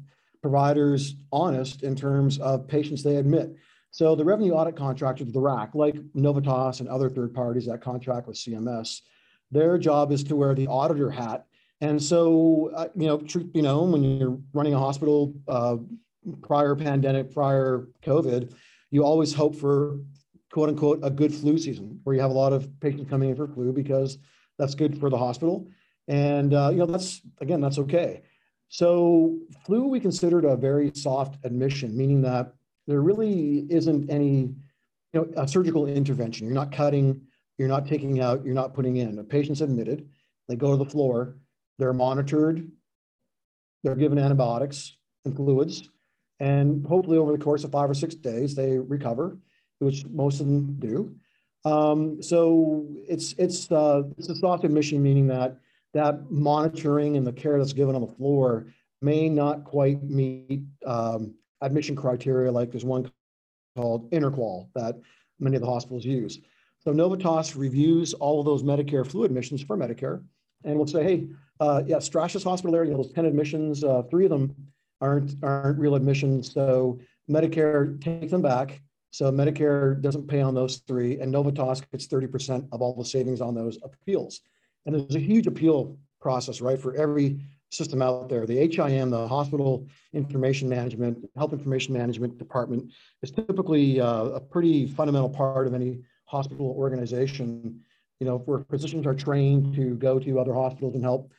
providers 0.42 1.14
honest 1.30 1.84
in 1.84 1.94
terms 1.94 2.38
of 2.38 2.66
patients 2.66 3.02
they 3.02 3.16
admit. 3.16 3.54
So 3.96 4.14
the 4.14 4.26
revenue 4.26 4.52
audit 4.52 4.76
contractor, 4.76 5.24
the 5.24 5.40
RAC, 5.40 5.74
like 5.74 5.94
Novitas 6.12 6.80
and 6.80 6.88
other 6.90 7.08
third 7.08 7.32
parties 7.32 7.64
that 7.64 7.80
contract 7.80 8.26
with 8.28 8.36
CMS, 8.36 9.00
their 9.50 9.78
job 9.78 10.12
is 10.12 10.22
to 10.24 10.36
wear 10.36 10.54
the 10.54 10.66
auditor 10.66 11.10
hat. 11.10 11.46
And 11.80 12.02
so, 12.02 12.70
uh, 12.76 12.88
you 12.94 13.06
know, 13.06 13.16
truth 13.16 13.54
be 13.54 13.62
known, 13.62 13.92
when 13.92 14.04
you're 14.04 14.38
running 14.52 14.74
a 14.74 14.78
hospital 14.78 15.34
uh, 15.48 15.78
prior 16.42 16.76
pandemic, 16.76 17.32
prior 17.32 17.88
COVID, 18.04 18.52
you 18.90 19.02
always 19.02 19.32
hope 19.32 19.56
for 19.56 20.00
quote 20.52 20.68
unquote 20.68 21.00
a 21.02 21.08
good 21.08 21.32
flu 21.32 21.56
season 21.56 21.98
where 22.04 22.14
you 22.14 22.20
have 22.20 22.30
a 22.30 22.34
lot 22.34 22.52
of 22.52 22.68
patients 22.80 23.08
coming 23.08 23.30
in 23.30 23.36
for 23.36 23.48
flu 23.48 23.72
because 23.72 24.18
that's 24.58 24.74
good 24.74 25.00
for 25.00 25.08
the 25.08 25.16
hospital 25.16 25.68
and 26.06 26.52
uh, 26.52 26.68
you 26.70 26.78
know 26.78 26.86
that's 26.86 27.20
again 27.40 27.60
that's 27.60 27.78
okay 27.78 28.22
so 28.68 29.36
flu 29.64 29.86
we 29.86 30.00
considered 30.00 30.44
a 30.44 30.56
very 30.56 30.92
soft 30.94 31.36
admission 31.44 31.94
meaning 31.96 32.22
that 32.22 32.52
there 32.86 33.00
really 33.00 33.66
isn't 33.70 34.10
any 34.10 34.54
you 35.12 35.14
know 35.14 35.28
a 35.36 35.48
surgical 35.48 35.86
intervention. 35.86 36.46
You're 36.46 36.54
not 36.54 36.72
cutting 36.72 37.20
you're 37.58 37.68
not 37.68 37.86
taking 37.86 38.20
out 38.20 38.44
you're 38.44 38.54
not 38.54 38.74
putting 38.74 38.96
in. 38.96 39.18
A 39.18 39.24
patient's 39.24 39.60
admitted. 39.60 40.08
They 40.48 40.56
go 40.56 40.70
to 40.70 40.76
the 40.76 40.90
floor, 40.90 41.36
they're 41.78 41.92
monitored, 41.92 42.70
they're 43.82 43.96
given 43.96 44.18
antibiotics 44.18 44.96
and 45.24 45.34
fluids, 45.34 45.88
and 46.38 46.86
hopefully 46.86 47.18
over 47.18 47.32
the 47.32 47.42
course 47.42 47.64
of 47.64 47.72
five 47.72 47.90
or 47.90 47.94
six 47.94 48.14
days, 48.14 48.54
they 48.54 48.78
recover, 48.78 49.38
which 49.78 50.04
most 50.06 50.40
of 50.40 50.46
them 50.46 50.76
do. 50.78 51.14
Um, 51.64 52.22
so 52.22 52.86
it's 53.08 53.34
it's 53.38 53.70
uh, 53.72 54.02
it's 54.18 54.28
a 54.28 54.36
soft 54.36 54.64
admission, 54.64 55.02
meaning 55.02 55.26
that 55.28 55.58
that 55.94 56.30
monitoring 56.30 57.16
and 57.16 57.26
the 57.26 57.32
care 57.32 57.58
that's 57.58 57.72
given 57.72 57.94
on 57.94 58.02
the 58.02 58.14
floor 58.14 58.66
may 59.02 59.28
not 59.28 59.64
quite 59.64 60.02
meet 60.02 60.62
um, 60.84 61.34
admission 61.60 61.96
criteria. 61.96 62.50
Like 62.50 62.70
there's 62.70 62.84
one 62.84 63.10
called 63.76 64.10
InterQual 64.10 64.68
that 64.74 64.96
many 65.38 65.56
of 65.56 65.62
the 65.62 65.68
hospitals 65.68 66.04
use. 66.04 66.40
So 66.80 66.92
Novitas 66.92 67.56
reviews 67.56 68.14
all 68.14 68.40
of 68.40 68.46
those 68.46 68.62
Medicare 68.62 69.06
flu 69.06 69.24
admissions 69.24 69.62
for 69.62 69.76
Medicare, 69.76 70.22
and 70.64 70.78
will 70.78 70.86
say, 70.86 71.02
hey, 71.02 71.28
uh, 71.60 71.82
yeah, 71.86 71.96
Strashus 71.96 72.44
Hospital 72.44 72.76
area, 72.76 72.94
those 72.94 73.12
10 73.12 73.24
admissions, 73.24 73.82
uh, 73.82 74.02
three 74.10 74.24
of 74.24 74.30
them 74.30 74.54
aren't 75.00 75.34
aren't 75.42 75.78
real 75.78 75.94
admissions. 75.94 76.52
So 76.52 77.00
Medicare 77.28 78.00
take 78.00 78.30
them 78.30 78.42
back 78.42 78.80
so 79.16 79.32
Medicare 79.32 79.98
doesn't 80.02 80.28
pay 80.28 80.42
on 80.42 80.54
those 80.54 80.76
three, 80.86 81.18
and 81.20 81.32
Novitas 81.32 81.82
gets 81.90 82.06
30% 82.06 82.68
of 82.70 82.82
all 82.82 82.94
the 82.94 83.02
savings 83.02 83.40
on 83.40 83.54
those 83.54 83.78
appeals. 83.82 84.42
And 84.84 84.94
there's 84.94 85.16
a 85.16 85.18
huge 85.18 85.46
appeal 85.46 85.96
process, 86.20 86.60
right, 86.60 86.78
for 86.78 86.94
every 86.94 87.40
system 87.70 88.02
out 88.02 88.28
there. 88.28 88.46
The 88.46 88.66
HIM, 88.66 89.10
the 89.10 89.26
Hospital 89.28 89.86
Information 90.12 90.68
Management, 90.68 91.28
Health 91.36 91.52
Information 91.52 91.94
Management 91.94 92.38
Department, 92.38 92.92
is 93.22 93.30
typically 93.30 94.00
uh, 94.00 94.24
a 94.24 94.40
pretty 94.40 94.86
fundamental 94.86 95.28
part 95.28 95.66
of 95.66 95.74
any 95.74 96.00
hospital 96.24 96.74
organization. 96.76 97.80
You 98.20 98.26
know, 98.26 98.38
where 98.38 98.64
physicians 98.70 99.06
are 99.06 99.14
trained 99.14 99.74
to 99.74 99.94
go 99.96 100.18
to 100.18 100.40
other 100.40 100.54
hospitals 100.54 100.94
and 100.94 101.04
help 101.04 101.30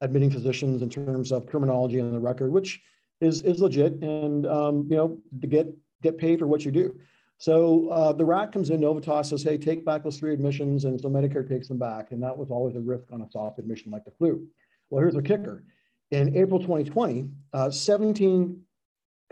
admitting 0.00 0.30
physicians 0.30 0.82
in 0.82 0.90
terms 0.90 1.30
of 1.30 1.48
terminology 1.48 2.00
on 2.00 2.12
the 2.12 2.18
record, 2.18 2.50
which 2.50 2.80
is 3.20 3.42
is 3.42 3.60
legit, 3.60 4.02
and 4.02 4.46
um, 4.46 4.86
you 4.90 4.96
know, 4.96 5.18
to 5.40 5.46
get 5.46 5.68
get 6.02 6.18
paid 6.18 6.40
for 6.40 6.46
what 6.46 6.64
you 6.64 6.72
do. 6.72 6.98
So 7.38 7.88
uh, 7.88 8.12
the 8.12 8.24
RAC 8.24 8.52
comes 8.52 8.70
in, 8.70 8.80
Novitas 8.80 9.26
says, 9.26 9.42
hey, 9.42 9.58
take 9.58 9.84
back 9.84 10.04
those 10.04 10.18
three 10.18 10.32
admissions. 10.32 10.84
And 10.84 11.00
so 11.00 11.08
Medicare 11.08 11.46
takes 11.48 11.68
them 11.68 11.78
back. 11.78 12.12
And 12.12 12.22
that 12.22 12.36
was 12.36 12.50
always 12.50 12.76
a 12.76 12.80
risk 12.80 13.12
on 13.12 13.22
a 13.22 13.30
soft 13.30 13.58
admission 13.58 13.90
like 13.90 14.04
the 14.04 14.12
flu. 14.12 14.46
Well, 14.94 15.00
here's 15.00 15.14
the 15.14 15.22
kicker. 15.22 15.64
In 16.12 16.36
April 16.36 16.60
2020, 16.60 17.28
uh, 17.52 17.68
17 17.68 18.62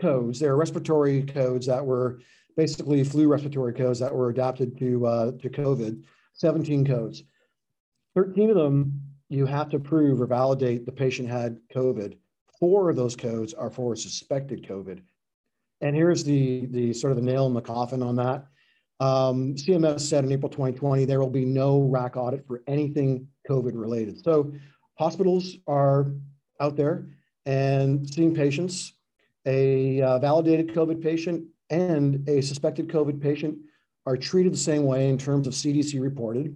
codes, 0.01 0.37
there 0.37 0.51
are 0.51 0.57
respiratory 0.57 1.23
codes 1.23 1.65
that 1.67 1.85
were 1.85 2.19
basically 2.57 3.01
flu 3.05 3.29
respiratory 3.29 3.71
codes 3.71 3.97
that 3.99 4.13
were 4.13 4.29
adapted 4.29 4.77
to, 4.79 5.05
uh, 5.05 5.31
to 5.31 5.49
COVID, 5.49 6.03
17 6.33 6.85
codes. 6.85 7.23
13 8.13 8.49
of 8.49 8.57
them, 8.57 9.01
you 9.29 9.45
have 9.45 9.69
to 9.69 9.79
prove 9.79 10.19
or 10.19 10.25
validate 10.25 10.85
the 10.85 10.91
patient 10.91 11.29
had 11.29 11.57
COVID. 11.73 12.17
Four 12.59 12.89
of 12.89 12.97
those 12.97 13.15
codes 13.15 13.53
are 13.53 13.69
for 13.69 13.95
suspected 13.95 14.67
COVID. 14.67 15.01
And 15.79 15.95
here's 15.95 16.25
the, 16.25 16.65
the 16.71 16.91
sort 16.91 17.11
of 17.11 17.17
the 17.17 17.23
nail 17.23 17.47
in 17.47 17.53
the 17.53 17.61
coffin 17.61 18.03
on 18.03 18.17
that. 18.17 18.47
Um, 18.99 19.55
CMS 19.55 20.01
said 20.01 20.25
in 20.25 20.31
April 20.33 20.49
2020, 20.49 21.05
there 21.05 21.21
will 21.21 21.29
be 21.29 21.45
no 21.45 21.83
RAC 21.83 22.17
audit 22.17 22.45
for 22.45 22.63
anything 22.67 23.29
COVID 23.49 23.71
related. 23.75 24.21
So 24.21 24.53
hospitals 24.95 25.57
are 25.67 26.11
out 26.59 26.75
there 26.75 27.07
and 27.45 28.09
seeing 28.09 28.33
patients. 28.33 28.93
A 29.45 30.01
uh, 30.01 30.19
validated 30.19 30.69
COVID 30.69 31.01
patient 31.01 31.45
and 31.69 32.27
a 32.29 32.41
suspected 32.41 32.87
COVID 32.87 33.21
patient 33.21 33.57
are 34.05 34.15
treated 34.15 34.53
the 34.53 34.57
same 34.57 34.85
way 34.85 35.09
in 35.09 35.17
terms 35.17 35.47
of 35.47 35.53
CDC 35.53 36.01
reported 36.01 36.55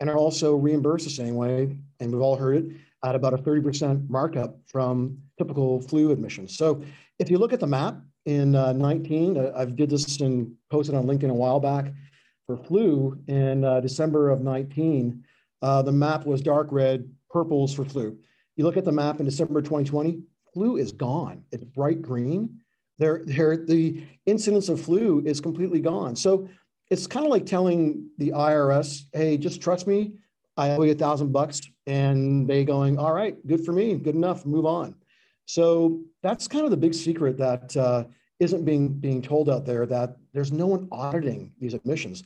and 0.00 0.08
are 0.08 0.16
also 0.16 0.54
reimbursed 0.54 1.04
the 1.04 1.10
same 1.10 1.34
way. 1.34 1.76
And 2.00 2.12
we've 2.12 2.20
all 2.20 2.36
heard 2.36 2.56
it 2.56 2.76
at 3.04 3.14
about 3.14 3.34
a 3.34 3.38
30% 3.38 4.08
markup 4.08 4.58
from 4.66 5.18
typical 5.36 5.80
flu 5.80 6.12
admissions. 6.12 6.56
So 6.56 6.82
if 7.18 7.30
you 7.30 7.38
look 7.38 7.52
at 7.52 7.60
the 7.60 7.66
map, 7.66 8.00
in 8.28 8.54
uh, 8.54 8.74
19. 8.74 9.38
Uh, 9.38 9.52
I 9.56 9.64
did 9.64 9.88
this 9.88 10.20
and 10.20 10.52
posted 10.70 10.94
on 10.94 11.06
LinkedIn 11.06 11.30
a 11.30 11.34
while 11.34 11.60
back 11.60 11.94
for 12.46 12.58
flu 12.58 13.18
in 13.26 13.64
uh, 13.64 13.80
December 13.80 14.28
of 14.28 14.42
19. 14.42 15.24
Uh, 15.62 15.80
the 15.80 15.92
map 15.92 16.26
was 16.26 16.42
dark 16.42 16.68
red, 16.70 17.10
purples 17.30 17.74
for 17.74 17.84
flu. 17.84 18.18
You 18.56 18.64
look 18.64 18.76
at 18.76 18.84
the 18.84 18.92
map 18.92 19.20
in 19.20 19.26
December 19.26 19.60
2020, 19.60 20.20
flu 20.52 20.76
is 20.76 20.92
gone. 20.92 21.44
It's 21.52 21.64
bright 21.64 22.02
green. 22.02 22.60
There, 22.98 23.22
there, 23.24 23.56
the 23.56 24.02
incidence 24.26 24.68
of 24.68 24.80
flu 24.80 25.22
is 25.24 25.40
completely 25.40 25.80
gone. 25.80 26.16
So 26.16 26.48
it's 26.90 27.06
kind 27.06 27.24
of 27.24 27.30
like 27.30 27.46
telling 27.46 28.08
the 28.18 28.30
IRS, 28.30 29.04
hey, 29.12 29.36
just 29.36 29.60
trust 29.60 29.86
me. 29.86 30.14
I 30.56 30.70
owe 30.70 30.82
you 30.82 30.92
a 30.92 30.94
thousand 30.94 31.32
bucks. 31.32 31.60
And 31.86 32.48
they 32.48 32.64
going, 32.64 32.98
all 32.98 33.12
right, 33.12 33.36
good 33.46 33.64
for 33.64 33.72
me, 33.72 33.94
good 33.94 34.16
enough, 34.16 34.44
move 34.44 34.66
on. 34.66 34.96
So 35.48 36.02
that's 36.22 36.46
kind 36.46 36.64
of 36.66 36.70
the 36.70 36.76
big 36.76 36.92
secret 36.92 37.38
that 37.38 37.74
uh, 37.74 38.04
not 38.40 38.64
being 38.64 38.88
being 38.88 39.22
told 39.22 39.48
out 39.48 39.64
there 39.64 39.86
that 39.86 40.16
there's 40.34 40.52
no 40.52 40.66
one 40.66 40.88
auditing 40.92 41.52
these 41.58 41.72
admissions, 41.72 42.22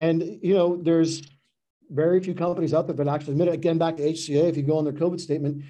and 0.00 0.38
you 0.42 0.54
know 0.54 0.76
there's 0.76 1.22
very 1.92 2.20
few 2.20 2.34
companies 2.34 2.74
out 2.74 2.86
there 2.86 2.96
that 2.96 3.08
actually 3.08 3.32
admit 3.32 3.48
it. 3.48 3.54
Again, 3.54 3.78
back 3.78 3.96
to 3.98 4.02
HCA, 4.02 4.48
if 4.48 4.56
you 4.56 4.62
go 4.62 4.78
on 4.78 4.84
their 4.84 4.92
COVID 4.92 5.20
statement, 5.20 5.64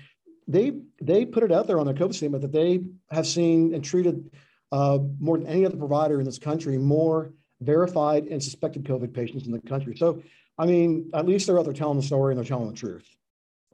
they 0.49 0.73
they 1.01 1.25
put 1.25 1.43
it 1.43 1.53
out 1.53 1.67
there 1.67 1.79
on 1.79 1.87
their 1.87 1.95
COVID 1.95 2.15
statement 2.15 2.43
that 2.43 2.53
they 2.53 2.81
have 3.11 3.27
seen 3.27 3.75
and 3.75 3.85
treated 3.85 4.31
uh, 4.71 4.99
more 5.21 5.39
than 5.39 5.47
any 5.47 5.67
other 5.67 5.77
provider 5.77 6.19
in 6.19 6.25
this 6.25 6.39
country 6.39 6.79
more 6.79 7.33
verified 7.61 8.27
and 8.27 8.43
suspected 8.43 8.85
COVID 8.85 9.15
patients 9.15 9.47
in 9.47 9.53
the 9.53 9.61
country. 9.61 9.97
So, 9.97 10.23
I 10.59 10.67
mean, 10.67 11.11
at 11.15 11.27
least 11.27 11.47
they're 11.47 11.59
out 11.59 11.65
there 11.65 11.75
telling 11.75 11.97
the 11.97 12.03
story 12.03 12.33
and 12.33 12.39
they're 12.39 12.49
telling 12.49 12.69
the 12.69 12.77
truth. 12.77 13.07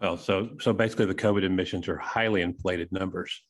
Well, 0.00 0.16
so 0.16 0.50
so 0.60 0.72
basically, 0.72 1.06
the 1.06 1.14
COVID 1.14 1.44
admissions 1.44 1.88
are 1.88 1.96
highly 1.96 2.42
inflated 2.42 2.92
numbers. 2.92 3.42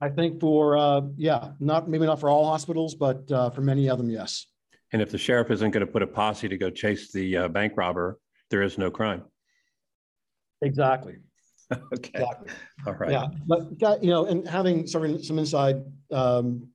I 0.00 0.08
think 0.10 0.40
for 0.40 0.76
uh, 0.76 1.02
yeah, 1.16 1.52
not 1.60 1.88
maybe 1.88 2.06
not 2.06 2.20
for 2.20 2.28
all 2.28 2.46
hospitals, 2.46 2.94
but 2.94 3.30
uh, 3.30 3.50
for 3.50 3.60
many 3.60 3.88
of 3.88 3.98
them, 3.98 4.10
yes. 4.10 4.46
And 4.92 5.02
if 5.02 5.10
the 5.10 5.18
sheriff 5.18 5.50
isn't 5.50 5.70
going 5.70 5.84
to 5.84 5.92
put 5.92 6.02
a 6.02 6.06
posse 6.06 6.48
to 6.48 6.56
go 6.56 6.70
chase 6.70 7.12
the 7.12 7.36
uh, 7.36 7.48
bank 7.48 7.72
robber, 7.76 8.18
there 8.50 8.62
is 8.62 8.78
no 8.78 8.90
crime. 8.90 9.22
Exactly. 10.62 11.16
okay. 11.72 12.10
Exactly. 12.14 12.52
All 12.86 12.94
right. 12.94 13.10
Yeah, 13.10 13.26
but 13.46 14.02
you 14.02 14.10
know, 14.10 14.26
and 14.26 14.46
having 14.46 14.86
some 14.86 15.22
some 15.22 15.38
inside 15.38 15.82
um, 16.12 16.68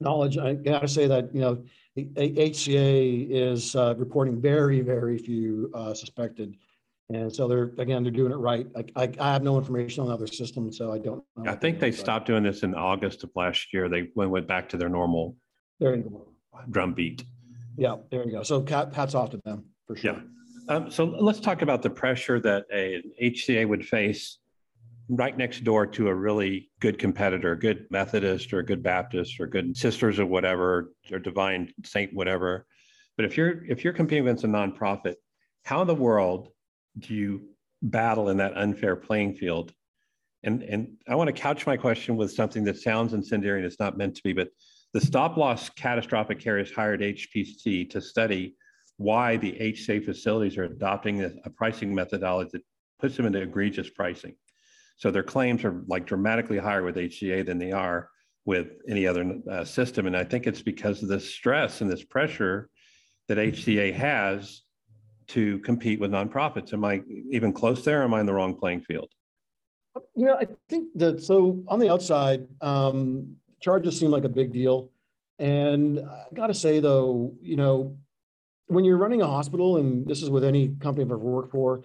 knowledge, 0.00 0.38
I 0.38 0.54
got 0.54 0.80
to 0.80 0.88
say 0.88 1.06
that 1.06 1.34
you 1.34 1.40
know, 1.40 1.64
the 1.94 2.04
HCA 2.04 3.30
is 3.30 3.76
uh, 3.76 3.94
reporting 3.96 4.40
very, 4.40 4.80
very 4.80 5.18
few 5.18 5.70
uh, 5.74 5.92
suspected 5.92 6.56
and 7.08 7.32
so 7.32 7.46
they're, 7.46 7.70
again, 7.78 8.02
they're 8.02 8.12
doing 8.12 8.32
it 8.32 8.36
right. 8.36 8.66
I, 8.76 8.84
I, 8.96 9.12
I 9.20 9.32
have 9.32 9.44
no 9.44 9.58
information 9.58 10.02
on 10.04 10.10
other 10.10 10.26
systems, 10.26 10.76
so 10.76 10.92
I 10.92 10.98
don't. 10.98 11.22
know. 11.36 11.50
I 11.50 11.54
think 11.54 11.78
they 11.78 11.92
stopped 11.92 12.26
doing 12.26 12.42
this 12.42 12.64
in 12.64 12.74
August 12.74 13.22
of 13.22 13.30
last 13.36 13.72
year. 13.72 13.88
They 13.88 14.08
went, 14.16 14.30
went 14.30 14.48
back 14.48 14.68
to 14.70 14.76
their 14.76 14.88
normal 14.88 15.36
you 15.78 15.96
go. 16.02 16.28
Drum 16.70 16.94
beat. 16.94 17.24
Yeah, 17.76 17.96
there 18.10 18.24
you 18.24 18.32
go. 18.32 18.42
So 18.42 18.64
hats 18.66 19.14
off 19.14 19.30
to 19.30 19.40
them 19.44 19.64
for 19.86 19.96
sure. 19.96 20.14
Yeah. 20.14 20.20
Um, 20.68 20.90
so 20.90 21.04
let's 21.04 21.40
talk 21.40 21.62
about 21.62 21.82
the 21.82 21.90
pressure 21.90 22.40
that 22.40 22.64
a 22.72 23.02
HCA 23.22 23.68
would 23.68 23.86
face 23.86 24.38
right 25.08 25.36
next 25.36 25.62
door 25.62 25.86
to 25.86 26.08
a 26.08 26.14
really 26.14 26.70
good 26.80 26.98
competitor, 26.98 27.52
a 27.52 27.58
good 27.58 27.86
Methodist 27.90 28.52
or 28.52 28.58
a 28.58 28.64
good 28.64 28.82
Baptist 28.82 29.38
or 29.38 29.46
good 29.46 29.76
sisters 29.76 30.18
or 30.18 30.26
whatever, 30.26 30.92
or 31.12 31.18
divine 31.18 31.72
saint, 31.84 32.12
whatever. 32.12 32.66
But 33.16 33.26
if 33.26 33.36
you're 33.36 33.64
if 33.66 33.84
you're 33.84 33.92
competing 33.92 34.26
against 34.26 34.44
a 34.44 34.48
nonprofit, 34.48 35.14
how 35.64 35.80
in 35.82 35.86
the 35.86 35.94
world 35.94 36.48
do 36.98 37.14
you 37.14 37.48
battle 37.82 38.28
in 38.30 38.38
that 38.38 38.56
unfair 38.56 38.96
playing 38.96 39.34
field? 39.34 39.72
And, 40.42 40.62
and 40.62 40.88
I 41.08 41.14
want 41.14 41.28
to 41.28 41.32
couch 41.32 41.66
my 41.66 41.76
question 41.76 42.16
with 42.16 42.32
something 42.32 42.64
that 42.64 42.78
sounds 42.78 43.14
incendiary 43.14 43.58
and 43.58 43.66
it's 43.66 43.80
not 43.80 43.96
meant 43.96 44.16
to 44.16 44.22
be, 44.22 44.32
but 44.32 44.48
the 44.96 45.04
stop 45.04 45.36
loss 45.36 45.68
catastrophic 45.68 46.40
carriers 46.40 46.72
hired 46.72 47.02
HPC 47.02 47.90
to 47.90 48.00
study 48.00 48.56
why 48.96 49.36
the 49.36 49.52
HCA 49.52 50.02
facilities 50.02 50.56
are 50.56 50.64
adopting 50.64 51.22
a, 51.22 51.50
pricing 51.50 51.94
methodology 51.94 52.48
that 52.54 52.62
puts 52.98 53.14
them 53.14 53.26
into 53.26 53.42
egregious 53.42 53.90
pricing. 53.90 54.34
So 54.96 55.10
their 55.10 55.22
claims 55.22 55.66
are 55.66 55.84
like 55.86 56.06
dramatically 56.06 56.56
higher 56.56 56.82
with 56.82 56.96
HCA 56.96 57.44
than 57.44 57.58
they 57.58 57.72
are 57.72 58.08
with 58.46 58.68
any 58.88 59.06
other 59.06 59.38
uh, 59.50 59.64
system. 59.64 60.06
And 60.06 60.16
I 60.16 60.24
think 60.24 60.46
it's 60.46 60.62
because 60.62 61.02
of 61.02 61.10
this 61.10 61.28
stress 61.28 61.82
and 61.82 61.90
this 61.90 62.02
pressure 62.02 62.70
that 63.28 63.36
HCA 63.36 63.92
has 63.92 64.62
to 65.26 65.58
compete 65.58 66.00
with 66.00 66.10
nonprofits. 66.10 66.72
Am 66.72 66.86
I 66.86 67.02
even 67.30 67.52
close 67.52 67.84
there? 67.84 68.02
am 68.02 68.14
I 68.14 68.20
in 68.20 68.26
the 68.26 68.32
wrong 68.32 68.56
playing 68.56 68.80
field? 68.80 69.10
You 70.14 70.24
know, 70.24 70.36
I 70.36 70.46
think 70.70 70.88
that 70.94 71.22
so 71.22 71.62
on 71.68 71.80
the 71.80 71.92
outside, 71.92 72.46
um, 72.62 73.36
charges 73.66 73.98
seem 73.98 74.12
like 74.12 74.22
a 74.22 74.28
big 74.28 74.52
deal. 74.52 74.90
And 75.40 75.98
I 75.98 76.26
got 76.32 76.46
to 76.46 76.54
say, 76.54 76.78
though, 76.78 77.34
you 77.42 77.56
know, 77.56 77.98
when 78.68 78.84
you're 78.84 78.96
running 78.96 79.22
a 79.22 79.26
hospital, 79.26 79.76
and 79.78 80.06
this 80.06 80.22
is 80.22 80.30
with 80.30 80.44
any 80.44 80.68
company 80.80 81.04
I've 81.04 81.10
ever 81.10 81.18
worked 81.18 81.50
for, 81.50 81.82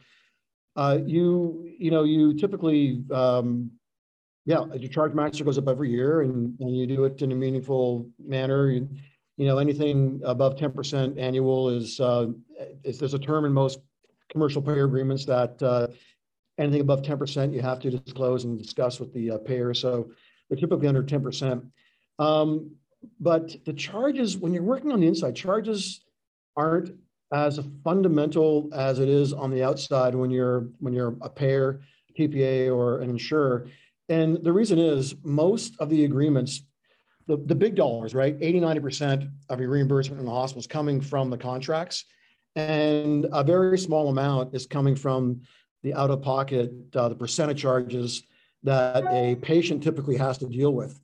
uh, 0.76 1.00
you 1.06 1.68
you 1.78 1.92
know 1.92 2.04
you 2.04 2.34
typically 2.34 3.04
um, 3.12 3.72
yeah 4.46 4.64
your 4.74 4.90
charge 4.90 5.14
master 5.14 5.44
goes 5.44 5.58
up 5.58 5.68
every 5.68 5.90
year, 5.90 6.22
and, 6.22 6.56
and 6.60 6.78
you 6.78 6.86
do 6.88 7.04
it 7.06 7.22
in 7.22 7.32
a 7.32 7.36
meaningful 7.36 8.08
manner. 8.24 8.70
You, 8.70 8.88
you 9.38 9.48
know, 9.48 9.58
anything 9.58 10.22
above 10.24 10.56
10% 10.56 11.20
annual 11.20 11.70
is, 11.70 12.00
uh, 12.00 12.28
is, 12.84 13.00
there's 13.00 13.16
a 13.16 13.20
term 13.20 13.44
in 13.46 13.52
most 13.52 13.80
commercial 14.30 14.62
payer 14.62 14.86
agreements 14.86 15.26
that 15.26 15.62
uh, 15.64 15.88
anything 16.60 16.82
above 16.82 17.02
10%, 17.02 17.52
you 17.52 17.62
have 17.62 17.80
to 17.80 17.90
disclose 17.90 18.44
and 18.44 18.60
discuss 18.60 19.00
with 19.00 19.12
the 19.14 19.32
uh, 19.32 19.38
payer. 19.40 19.74
So 19.74 20.12
they're 20.52 20.60
typically 20.60 20.88
under 20.88 21.02
10%. 21.02 21.66
Um, 22.20 22.72
but 23.22 23.56
the 23.66 23.72
charges, 23.72 24.38
when 24.38 24.54
you're 24.54 24.64
working 24.64 24.92
on 24.92 25.00
the 25.00 25.08
inside, 25.08 25.34
charges 25.34 26.02
aren't 26.58 26.94
as 27.34 27.60
fundamental 27.86 28.70
as 28.74 29.00
it 29.00 29.08
is 29.08 29.32
on 29.32 29.50
the 29.50 29.64
outside 29.64 30.14
when 30.14 30.30
you're 30.30 30.68
when 30.80 30.94
you're 30.94 31.16
a 31.22 31.30
payer, 31.30 31.80
TPA, 32.20 32.76
or 32.76 33.00
an 33.00 33.10
insurer. 33.10 33.70
And 34.10 34.44
the 34.44 34.52
reason 34.52 34.78
is 34.78 35.16
most 35.24 35.76
of 35.80 35.90
the 35.90 36.04
agreements, 36.04 36.64
the, 37.28 37.38
the 37.38 37.56
big 37.56 37.76
dollars, 37.76 38.14
right? 38.14 38.36
80, 38.42 38.60
90% 38.60 39.32
of 39.48 39.62
your 39.62 39.70
reimbursement 39.70 40.20
in 40.20 40.26
the 40.26 40.32
hospital 40.32 40.60
is 40.60 40.68
coming 40.68 41.00
from 41.00 41.30
the 41.30 41.38
contracts. 41.38 42.04
And 42.58 43.26
a 43.32 43.42
very 43.42 43.78
small 43.78 44.10
amount 44.10 44.54
is 44.54 44.68
coming 44.68 44.98
from 44.98 45.42
the 45.82 45.94
out 45.94 46.10
of 46.10 46.22
pocket, 46.22 46.74
uh, 46.94 47.08
the 47.08 47.16
percentage 47.16 47.62
charges 47.62 48.24
that 48.64 49.06
a 49.08 49.36
patient 49.36 49.84
typically 49.84 50.18
has 50.18 50.38
to 50.40 50.48
deal 50.48 50.74
with. 50.74 51.00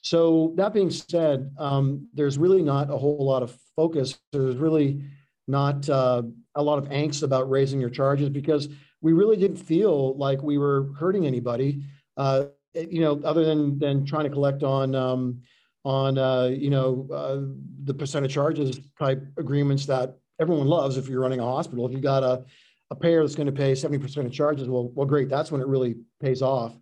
So 0.00 0.52
that 0.56 0.72
being 0.72 0.90
said, 0.90 1.54
um, 1.58 2.08
there's 2.14 2.38
really 2.38 2.62
not 2.62 2.90
a 2.90 2.96
whole 2.96 3.24
lot 3.24 3.42
of 3.42 3.56
focus. 3.76 4.18
There's 4.32 4.56
really 4.56 5.04
not 5.46 5.88
uh, 5.88 6.22
a 6.54 6.62
lot 6.62 6.78
of 6.78 6.88
angst 6.88 7.22
about 7.22 7.50
raising 7.50 7.80
your 7.80 7.90
charges 7.90 8.28
because 8.28 8.68
we 9.00 9.12
really 9.12 9.36
didn't 9.36 9.58
feel 9.58 10.16
like 10.16 10.42
we 10.42 10.58
were 10.58 10.92
hurting 10.98 11.26
anybody. 11.26 11.82
Uh, 12.16 12.44
you 12.74 13.00
know, 13.00 13.20
other 13.24 13.44
than 13.44 13.78
than 13.78 14.06
trying 14.06 14.24
to 14.24 14.30
collect 14.30 14.62
on 14.62 14.94
um, 14.94 15.42
on 15.84 16.16
uh, 16.16 16.44
you 16.44 16.70
know 16.70 17.06
uh, 17.12 17.40
the 17.84 17.94
percent 17.94 18.24
of 18.24 18.30
charges 18.30 18.80
type 18.98 19.22
agreements 19.36 19.84
that 19.86 20.16
everyone 20.40 20.66
loves 20.66 20.96
if 20.96 21.08
you're 21.08 21.20
running 21.20 21.40
a 21.40 21.44
hospital. 21.44 21.86
If 21.86 21.92
you 21.92 22.00
got 22.00 22.22
a 22.22 22.44
a 22.90 22.94
payer 22.94 23.22
that's 23.22 23.34
going 23.34 23.46
to 23.46 23.52
pay 23.52 23.72
70% 23.72 24.26
of 24.26 24.32
charges, 24.32 24.68
well, 24.68 24.90
well, 24.94 25.06
great. 25.06 25.30
That's 25.30 25.50
when 25.50 25.62
it 25.62 25.66
really 25.66 25.96
pays 26.20 26.42
off. 26.42 26.76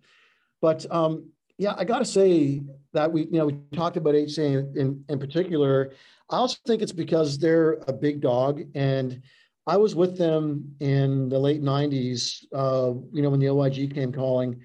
But 0.61 0.85
um, 0.91 1.31
yeah, 1.57 1.73
I 1.77 1.83
got 1.83 1.99
to 1.99 2.05
say 2.05 2.61
that 2.93 3.11
we, 3.11 3.23
you 3.23 3.33
know, 3.33 3.47
we 3.47 3.57
talked 3.73 3.97
about 3.97 4.13
HCA 4.15 4.75
in, 4.75 5.03
in, 5.09 5.19
particular. 5.19 5.93
I 6.29 6.37
also 6.37 6.57
think 6.65 6.81
it's 6.81 6.91
because 6.91 7.37
they're 7.37 7.73
a 7.87 7.93
big 7.93 8.21
dog, 8.21 8.63
and 8.75 9.21
I 9.67 9.77
was 9.77 9.95
with 9.95 10.17
them 10.17 10.75
in 10.79 11.29
the 11.29 11.39
late 11.39 11.61
'90s. 11.61 12.45
Uh, 12.53 12.93
you 13.11 13.21
know, 13.21 13.29
when 13.29 13.39
the 13.39 13.49
OIG 13.49 13.93
came 13.93 14.11
calling, 14.11 14.61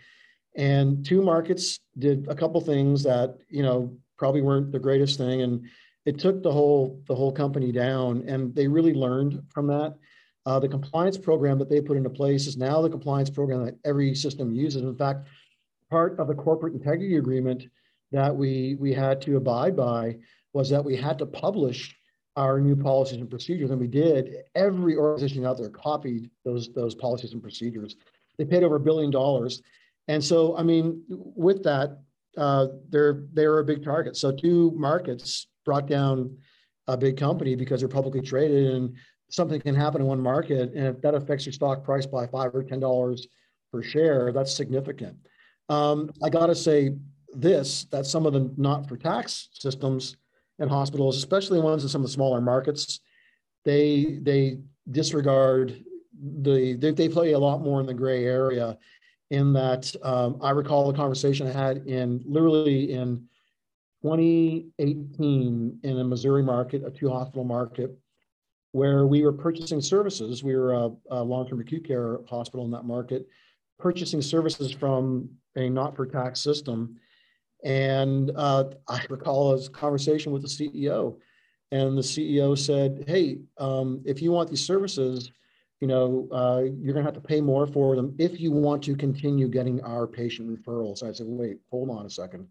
and 0.55 1.05
two 1.05 1.23
markets 1.23 1.81
did 1.99 2.27
a 2.29 2.35
couple 2.35 2.61
things 2.61 3.03
that 3.03 3.37
you 3.49 3.63
know 3.63 3.97
probably 4.19 4.43
weren't 4.43 4.73
the 4.73 4.79
greatest 4.79 5.19
thing, 5.19 5.43
and 5.43 5.67
it 6.05 6.19
took 6.19 6.43
the 6.43 6.53
whole 6.53 7.03
the 7.09 7.15
whole 7.15 7.33
company 7.33 7.73
down. 7.73 8.23
And 8.29 8.55
they 8.55 8.69
really 8.69 8.95
learned 8.95 9.43
from 9.51 9.67
that. 9.69 9.97
Uh, 10.47 10.61
the 10.61 10.69
compliance 10.69 11.19
program 11.19 11.59
that 11.59 11.69
they 11.69 11.81
put 11.81 11.97
into 11.97 12.09
place 12.09 12.47
is 12.47 12.57
now 12.57 12.81
the 12.81 12.89
compliance 12.89 13.29
program 13.29 13.65
that 13.65 13.77
every 13.85 14.15
system 14.15 14.55
uses. 14.55 14.83
In 14.83 14.97
fact, 14.97 15.27
part 15.91 16.19
of 16.19 16.29
the 16.29 16.35
corporate 16.35 16.75
integrity 16.75 17.17
agreement 17.17 17.65
that 18.13 18.35
we, 18.35 18.77
we 18.79 18.93
had 18.93 19.21
to 19.23 19.37
abide 19.37 19.77
by 19.77 20.17
was 20.53 20.71
that 20.71 20.85
we 20.85 20.97
had 20.97 21.19
to 21.19 21.27
publish 21.27 21.95
our 22.37 22.61
new 22.61 22.77
policies 22.77 23.19
and 23.19 23.31
procedures, 23.31 23.71
and 23.71 23.81
we 23.81 23.87
did. 23.87 24.37
Every 24.55 24.97
organization 24.97 25.47
out 25.47 25.59
there 25.59 25.71
copied 25.71 26.31
those, 26.45 26.73
those 26.75 26.95
policies 26.95 27.33
and 27.33 27.43
procedures. 27.43 27.97
They 28.37 28.45
paid 28.45 28.63
over 28.63 28.77
a 28.77 28.81
billion 28.81 29.11
dollars. 29.11 29.63
And 30.09 30.23
so, 30.23 30.57
I 30.57 30.63
mean, 30.63 31.03
with 31.09 31.63
that, 31.65 31.99
uh, 32.37 32.67
they're 32.91 33.25
they're 33.33 33.59
a 33.61 33.65
big 33.65 33.83
target. 33.83 34.17
So 34.17 34.31
two 34.31 34.73
markets 34.77 35.47
brought 35.65 35.87
down 35.87 36.37
a 36.87 36.97
big 36.97 37.17
company 37.17 37.57
because 37.57 37.81
they're 37.81 37.89
publicly 37.89 38.21
traded, 38.21 38.75
and 38.75 38.95
something 39.31 39.61
can 39.61 39.75
happen 39.75 40.03
in 40.03 40.07
one 40.07 40.21
market, 40.21 40.73
and 40.75 40.87
if 40.87 41.01
that 41.01 41.15
affects 41.15 41.47
your 41.47 41.55
stock 41.55 41.83
price 41.83 42.07
by 42.07 42.27
five 42.27 42.55
or 42.55 42.63
ten 42.63 42.79
dollars 42.79 43.27
per 43.73 43.83
share, 43.83 44.33
that's 44.33 44.55
significant. 44.55 45.17
Um, 45.69 46.11
I 46.23 46.29
got 46.29 46.47
to 46.47 46.55
say 46.55 46.95
this: 47.33 47.85
that 47.87 48.07
some 48.07 48.27
of 48.27 48.33
the 48.33 48.51
not-for-tax 48.57 49.49
systems 49.53 50.17
and 50.59 50.71
hospitals, 50.71 51.17
especially 51.17 51.61
ones 51.61 51.83
in 51.83 51.89
some 51.89 52.03
of 52.03 52.07
the 52.07 52.13
smaller 52.13 52.41
markets, 52.41 53.01
they 53.65 54.19
they 54.23 54.59
disregard 54.91 55.85
the 56.43 56.75
they, 56.75 56.93
they 56.93 57.09
play 57.09 57.33
a 57.33 57.39
lot 57.39 57.63
more 57.63 57.81
in 57.81 57.87
the 57.87 57.95
gray 57.95 58.25
area. 58.25 58.79
In 59.31 59.53
that, 59.55 59.93
um, 60.05 60.39
I 60.41 60.51
recall 60.51 60.89
a 60.89 60.95
conversation 60.95 61.49
I 61.49 61.53
had 61.53 61.79
in 61.79 62.23
literally 62.25 62.93
in 62.93 63.27
2018 64.03 65.81
in 65.83 65.99
a 65.99 66.05
Missouri 66.05 66.45
market, 66.45 66.85
a 66.87 66.93
two 66.93 67.11
hospital 67.11 67.43
market, 67.43 67.99
where 68.71 69.05
we 69.09 69.25
were 69.25 69.33
purchasing 69.33 69.81
services. 69.81 70.45
We 70.45 70.55
were 70.55 70.75
a, 70.75 70.91
a 71.11 71.25
long-term 71.25 71.61
acute 71.61 71.85
care 71.85 72.21
hospital 72.29 72.65
in 72.65 72.71
that 72.71 72.85
market, 72.85 73.27
purchasing 73.79 74.23
services 74.23 74.73
from 74.73 75.29
a 75.57 75.69
not-for-tax 75.69 76.41
system. 76.41 76.97
And 77.65 78.31
uh, 78.37 78.65
I 78.89 79.05
recall 79.09 79.55
a 79.55 79.69
conversation 79.71 80.33
with 80.33 80.43
the 80.43 80.49
CEO, 80.49 81.17
and 81.73 81.97
the 81.97 82.03
CEO 82.03 82.57
said, 82.57 83.05
"Hey, 83.09 83.39
um, 83.59 84.03
if 84.05 84.23
you 84.23 84.31
want 84.31 84.51
these 84.51 84.65
services, 84.65 85.33
you 85.81 85.89
know, 85.89 86.29
uh, 86.31 86.63
you're 86.63 86.95
going 86.95 87.05
to 87.05 87.11
have 87.11 87.21
to 87.21 87.29
pay 87.29 87.41
more 87.41 87.67
for 87.67 87.97
them 87.97 88.15
if 88.19 88.39
you 88.41 88.53
want 88.53 88.85
to 88.85 88.95
continue 88.95 89.49
getting 89.49 89.83
our 89.83 90.07
patient 90.07 90.49
referrals." 90.49 91.03
I 91.03 91.13
said, 91.13 91.27
"Wait, 91.27 91.59
hold 91.71 91.91
on 91.91 92.07
a 92.07 92.11
second. 92.11 92.47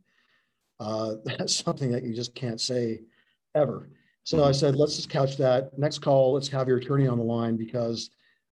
Uh, 0.80 1.16
that's 1.26 1.56
something 1.56 1.92
that 1.92 2.04
you 2.04 2.14
just 2.14 2.36
can't 2.36 2.60
say 2.60 3.02
ever." 3.54 3.90
So 4.26 4.44
I 4.44 4.54
said, 4.54 4.76
let's 4.76 4.96
just 4.96 5.08
couch 5.08 5.38
that. 5.38 5.78
Next 5.78 6.00
call, 6.00 6.34
let's 6.34 6.48
have 6.48 6.68
your 6.68 6.78
attorney 6.78 7.08
on 7.08 7.20
the 7.20 7.24
line 7.24 7.58
because 7.58 8.10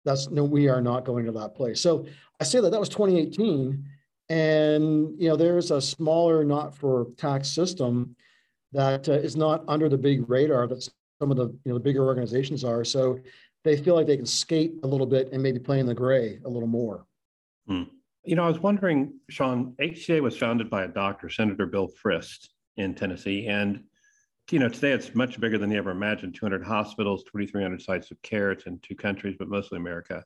that's 0.05 0.29
no, 0.29 0.43
we 0.43 0.67
are 0.67 0.81
not 0.81 1.05
going 1.05 1.25
to 1.25 1.31
that 1.33 1.55
place. 1.55 1.81
So 1.81 2.05
I 2.39 2.43
say 2.43 2.59
that 2.61 2.71
that 2.71 2.79
was 2.79 2.89
2018. 2.89 3.85
And 4.29 5.21
you 5.21 5.27
know, 5.27 5.35
there's 5.35 5.71
a 5.71 5.81
smaller 5.81 6.43
not 6.43 6.75
for 6.75 7.07
tax 7.17 7.49
system 7.49 8.15
that 8.71 9.09
uh, 9.09 9.13
is 9.13 9.35
not 9.35 9.63
under 9.67 9.89
the 9.89 9.97
big 9.97 10.29
radar 10.29 10.67
that 10.67 10.81
some 11.19 11.31
of 11.31 11.37
the 11.37 11.47
you 11.47 11.71
know 11.71 11.73
the 11.73 11.83
bigger 11.83 12.05
organizations 12.05 12.63
are. 12.63 12.83
So 12.83 13.19
they 13.63 13.77
feel 13.77 13.95
like 13.95 14.07
they 14.07 14.17
can 14.17 14.25
skate 14.25 14.73
a 14.83 14.87
little 14.87 15.05
bit 15.05 15.31
and 15.31 15.43
maybe 15.43 15.59
play 15.59 15.79
in 15.79 15.85
the 15.85 15.93
gray 15.93 16.39
a 16.45 16.49
little 16.49 16.67
more. 16.67 17.05
Hmm. 17.67 17.83
You 18.23 18.35
know, 18.35 18.43
I 18.43 18.47
was 18.47 18.59
wondering, 18.59 19.13
Sean, 19.29 19.73
HCA 19.81 20.21
was 20.21 20.37
founded 20.37 20.69
by 20.69 20.83
a 20.83 20.87
doctor, 20.87 21.27
Senator 21.27 21.65
Bill 21.65 21.89
Frist 22.03 22.49
in 22.77 22.93
Tennessee, 22.93 23.47
and 23.47 23.83
you 24.49 24.59
know, 24.59 24.69
today 24.69 24.91
it's 24.91 25.15
much 25.15 25.39
bigger 25.39 25.57
than 25.57 25.71
you 25.71 25.77
ever 25.77 25.91
imagined 25.91 26.35
200 26.35 26.63
hospitals, 26.63 27.23
2,300 27.23 27.81
sites 27.81 28.11
of 28.11 28.21
care. 28.21 28.51
It's 28.51 28.65
in 28.65 28.79
two 28.79 28.95
countries, 28.95 29.35
but 29.37 29.47
mostly 29.47 29.77
America. 29.77 30.23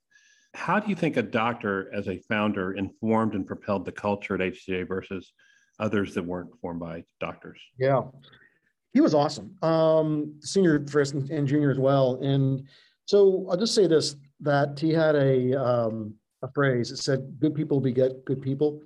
How 0.54 0.80
do 0.80 0.90
you 0.90 0.96
think 0.96 1.18
a 1.18 1.22
doctor, 1.22 1.94
as 1.94 2.08
a 2.08 2.18
founder, 2.30 2.74
informed 2.74 3.36
and 3.36 3.46
propelled 3.46 3.86
the 3.86 3.92
culture 3.92 4.36
at 4.36 4.42
HCA 4.42 4.88
versus 4.88 5.34
others 5.80 6.14
that 6.14 6.24
weren't 6.24 6.58
formed 6.62 6.80
by 6.80 7.04
doctors? 7.20 7.60
Yeah, 7.78 8.04
he 8.94 9.02
was 9.02 9.14
awesome. 9.14 9.56
Um, 9.62 10.36
senior 10.40 10.80
Frist 10.80 11.14
and, 11.14 11.30
and 11.30 11.48
junior 11.48 11.72
as 11.72 11.80
well. 11.80 12.20
And 12.24 12.64
so 13.06 13.46
I'll 13.50 13.58
just 13.58 13.76
say 13.76 13.86
this: 13.86 14.16
that 14.40 14.80
he 14.80 14.92
had 14.92 15.16
a 15.16 15.54
um, 15.62 16.14
a 16.42 16.52
phrase 16.52 16.90
that 16.90 16.98
said, 16.98 17.38
"Good 17.40 17.54
people 17.54 17.82
beget 17.82 18.24
good 18.26 18.42
people." 18.42 18.82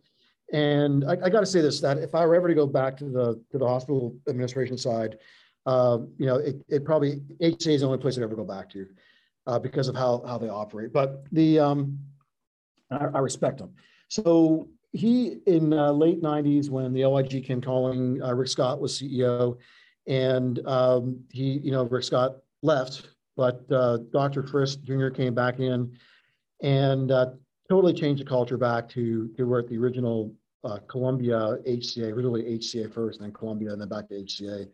And 0.52 1.06
I, 1.06 1.12
I 1.12 1.30
got 1.30 1.42
to 1.42 1.46
say 1.46 1.62
this: 1.62 1.80
that 1.82 1.98
if 1.98 2.16
I 2.16 2.26
were 2.26 2.36
ever 2.36 2.48
to 2.48 2.56
go 2.56 2.66
back 2.66 2.98
to 2.98 3.06
the 3.06 3.42
to 3.52 3.58
the 3.58 3.68
hospital 3.68 4.16
administration 4.28 4.78
side, 4.78 5.18
uh, 5.66 6.00
you 6.18 6.26
know, 6.26 6.38
it, 6.38 6.56
it 6.68 6.86
probably 6.86 7.22
HCA 7.42 7.76
is 7.76 7.82
the 7.82 7.86
only 7.86 8.00
place 8.00 8.18
I'd 8.18 8.24
ever 8.24 8.36
go 8.36 8.44
back 8.44 8.70
to 8.72 8.88
uh, 9.46 9.60
because 9.60 9.88
of 9.88 9.96
how 9.96 10.24
how 10.26 10.38
they 10.38 10.50
operate. 10.50 10.92
But 10.92 11.26
the 11.32 11.60
um, 11.60 12.00
I, 12.92 13.06
I 13.14 13.20
respect 13.20 13.60
them. 13.60 13.74
So 14.08 14.68
he 14.92 15.38
in 15.46 15.74
uh, 15.74 15.92
late 15.92 16.22
'90s 16.22 16.70
when 16.70 16.94
the 16.94 17.06
OIG 17.06 17.46
came 17.46 17.62
calling, 17.62 18.22
uh, 18.24 18.34
Rick 18.34 18.50
Scott 18.50 18.80
was 18.80 19.00
CEO, 19.00 19.58
and 20.08 20.66
um, 20.68 21.20
he, 21.32 21.60
you 21.60 21.72
know, 21.72 21.84
Rick 21.84 22.04
Scott 22.04 22.38
left, 22.64 23.10
but 23.38 23.64
uh, 23.72 23.98
Dr. 24.12 24.44
Frist 24.44 24.84
Jr. 24.84 25.10
came 25.10 25.36
back 25.36 25.60
in, 25.60 25.96
and 26.62 27.12
uh, 27.12 27.28
totally 27.70 27.94
changed 27.94 28.22
the 28.22 28.28
culture 28.28 28.58
back 28.58 28.90
to 28.90 29.30
to 29.38 29.44
where 29.46 29.62
the 29.62 29.78
original 29.78 30.34
uh, 30.63 30.80
Columbia 30.88 31.58
HCA, 31.67 32.12
originally 32.12 32.43
HCA 32.58 32.93
first, 32.93 33.19
and 33.19 33.26
then 33.26 33.34
Columbia, 33.34 33.72
and 33.72 33.82
then 33.82 33.89
back 33.89 34.08
to 34.10 34.15
HCA. 34.15 34.67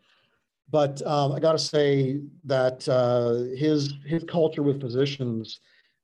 But 0.71 1.05
um, 1.05 1.31
I 1.31 1.39
got 1.39 1.51
to 1.51 1.59
say 1.59 2.21
that 2.45 2.87
uh, 2.89 3.55
his 3.55 3.93
his 4.05 4.23
culture 4.23 4.63
with 4.63 4.81
physicians 4.81 5.59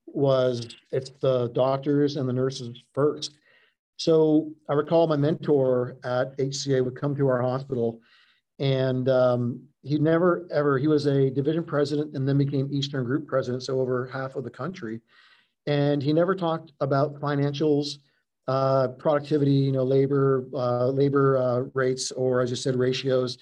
was 0.06 0.76
it's 0.92 1.10
the 1.20 1.48
doctors 1.48 2.16
and 2.16 2.28
the 2.28 2.32
nurses 2.32 2.82
first. 2.92 3.32
So 3.96 4.52
I 4.68 4.74
recall 4.74 5.06
my 5.06 5.16
mentor 5.16 5.96
at 6.04 6.36
HCA 6.38 6.84
would 6.84 6.96
come 6.96 7.16
to 7.16 7.28
our 7.28 7.42
hospital, 7.42 8.00
and 8.58 9.08
um, 9.08 9.62
he 9.82 9.98
never 9.98 10.46
ever 10.52 10.78
he 10.78 10.86
was 10.86 11.06
a 11.06 11.30
division 11.30 11.64
president 11.64 12.16
and 12.16 12.28
then 12.28 12.38
became 12.38 12.68
Eastern 12.72 13.04
Group 13.04 13.26
president, 13.26 13.64
so 13.64 13.80
over 13.80 14.06
half 14.06 14.36
of 14.36 14.44
the 14.44 14.50
country, 14.50 15.00
and 15.66 16.00
he 16.00 16.12
never 16.12 16.36
talked 16.36 16.72
about 16.80 17.20
financials 17.20 17.96
uh, 18.52 18.88
productivity, 18.88 19.58
you 19.68 19.72
know, 19.72 19.82
labor, 19.82 20.46
uh, 20.54 20.88
labor 20.88 21.38
uh, 21.38 21.60
rates, 21.72 22.12
or 22.12 22.42
as 22.42 22.50
you 22.50 22.56
said, 22.56 22.76
ratios. 22.76 23.38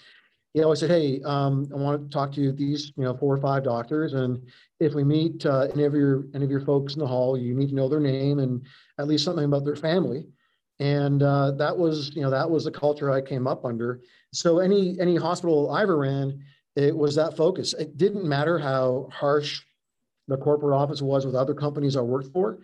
he 0.54 0.62
always 0.62 0.78
said, 0.78 0.90
"Hey, 0.90 1.20
um, 1.24 1.68
I 1.74 1.76
want 1.76 2.02
to 2.02 2.14
talk 2.16 2.32
to 2.34 2.40
you, 2.40 2.52
these, 2.52 2.92
you 2.96 3.04
know, 3.04 3.16
four 3.16 3.34
or 3.34 3.40
five 3.40 3.64
doctors, 3.64 4.14
and 4.14 4.40
if 4.78 4.94
we 4.94 5.02
meet 5.02 5.44
uh, 5.46 5.66
any 5.74 5.84
of 5.84 5.94
your 5.94 6.26
any 6.34 6.44
of 6.44 6.50
your 6.50 6.64
folks 6.70 6.94
in 6.94 7.00
the 7.00 7.06
hall, 7.14 7.36
you 7.36 7.54
need 7.54 7.70
to 7.70 7.74
know 7.74 7.88
their 7.88 8.00
name 8.00 8.38
and 8.38 8.64
at 8.98 9.08
least 9.08 9.24
something 9.24 9.44
about 9.44 9.64
their 9.64 9.76
family." 9.76 10.26
And 10.78 11.22
uh, 11.22 11.50
that 11.62 11.76
was, 11.76 12.14
you 12.14 12.22
know, 12.22 12.30
that 12.30 12.48
was 12.48 12.64
the 12.64 12.70
culture 12.70 13.10
I 13.10 13.20
came 13.20 13.46
up 13.46 13.64
under. 13.64 14.00
So 14.32 14.60
any 14.60 14.98
any 15.00 15.16
hospital 15.16 15.72
I 15.72 15.82
ever 15.82 15.98
ran, 15.98 16.26
it 16.76 16.96
was 16.96 17.16
that 17.16 17.36
focus. 17.36 17.74
It 17.74 17.96
didn't 17.96 18.24
matter 18.24 18.58
how 18.58 19.08
harsh 19.12 19.60
the 20.28 20.36
corporate 20.36 20.76
office 20.82 21.02
was 21.02 21.26
with 21.26 21.34
other 21.34 21.54
companies 21.54 21.96
I 21.96 22.00
worked 22.02 22.32
for. 22.32 22.60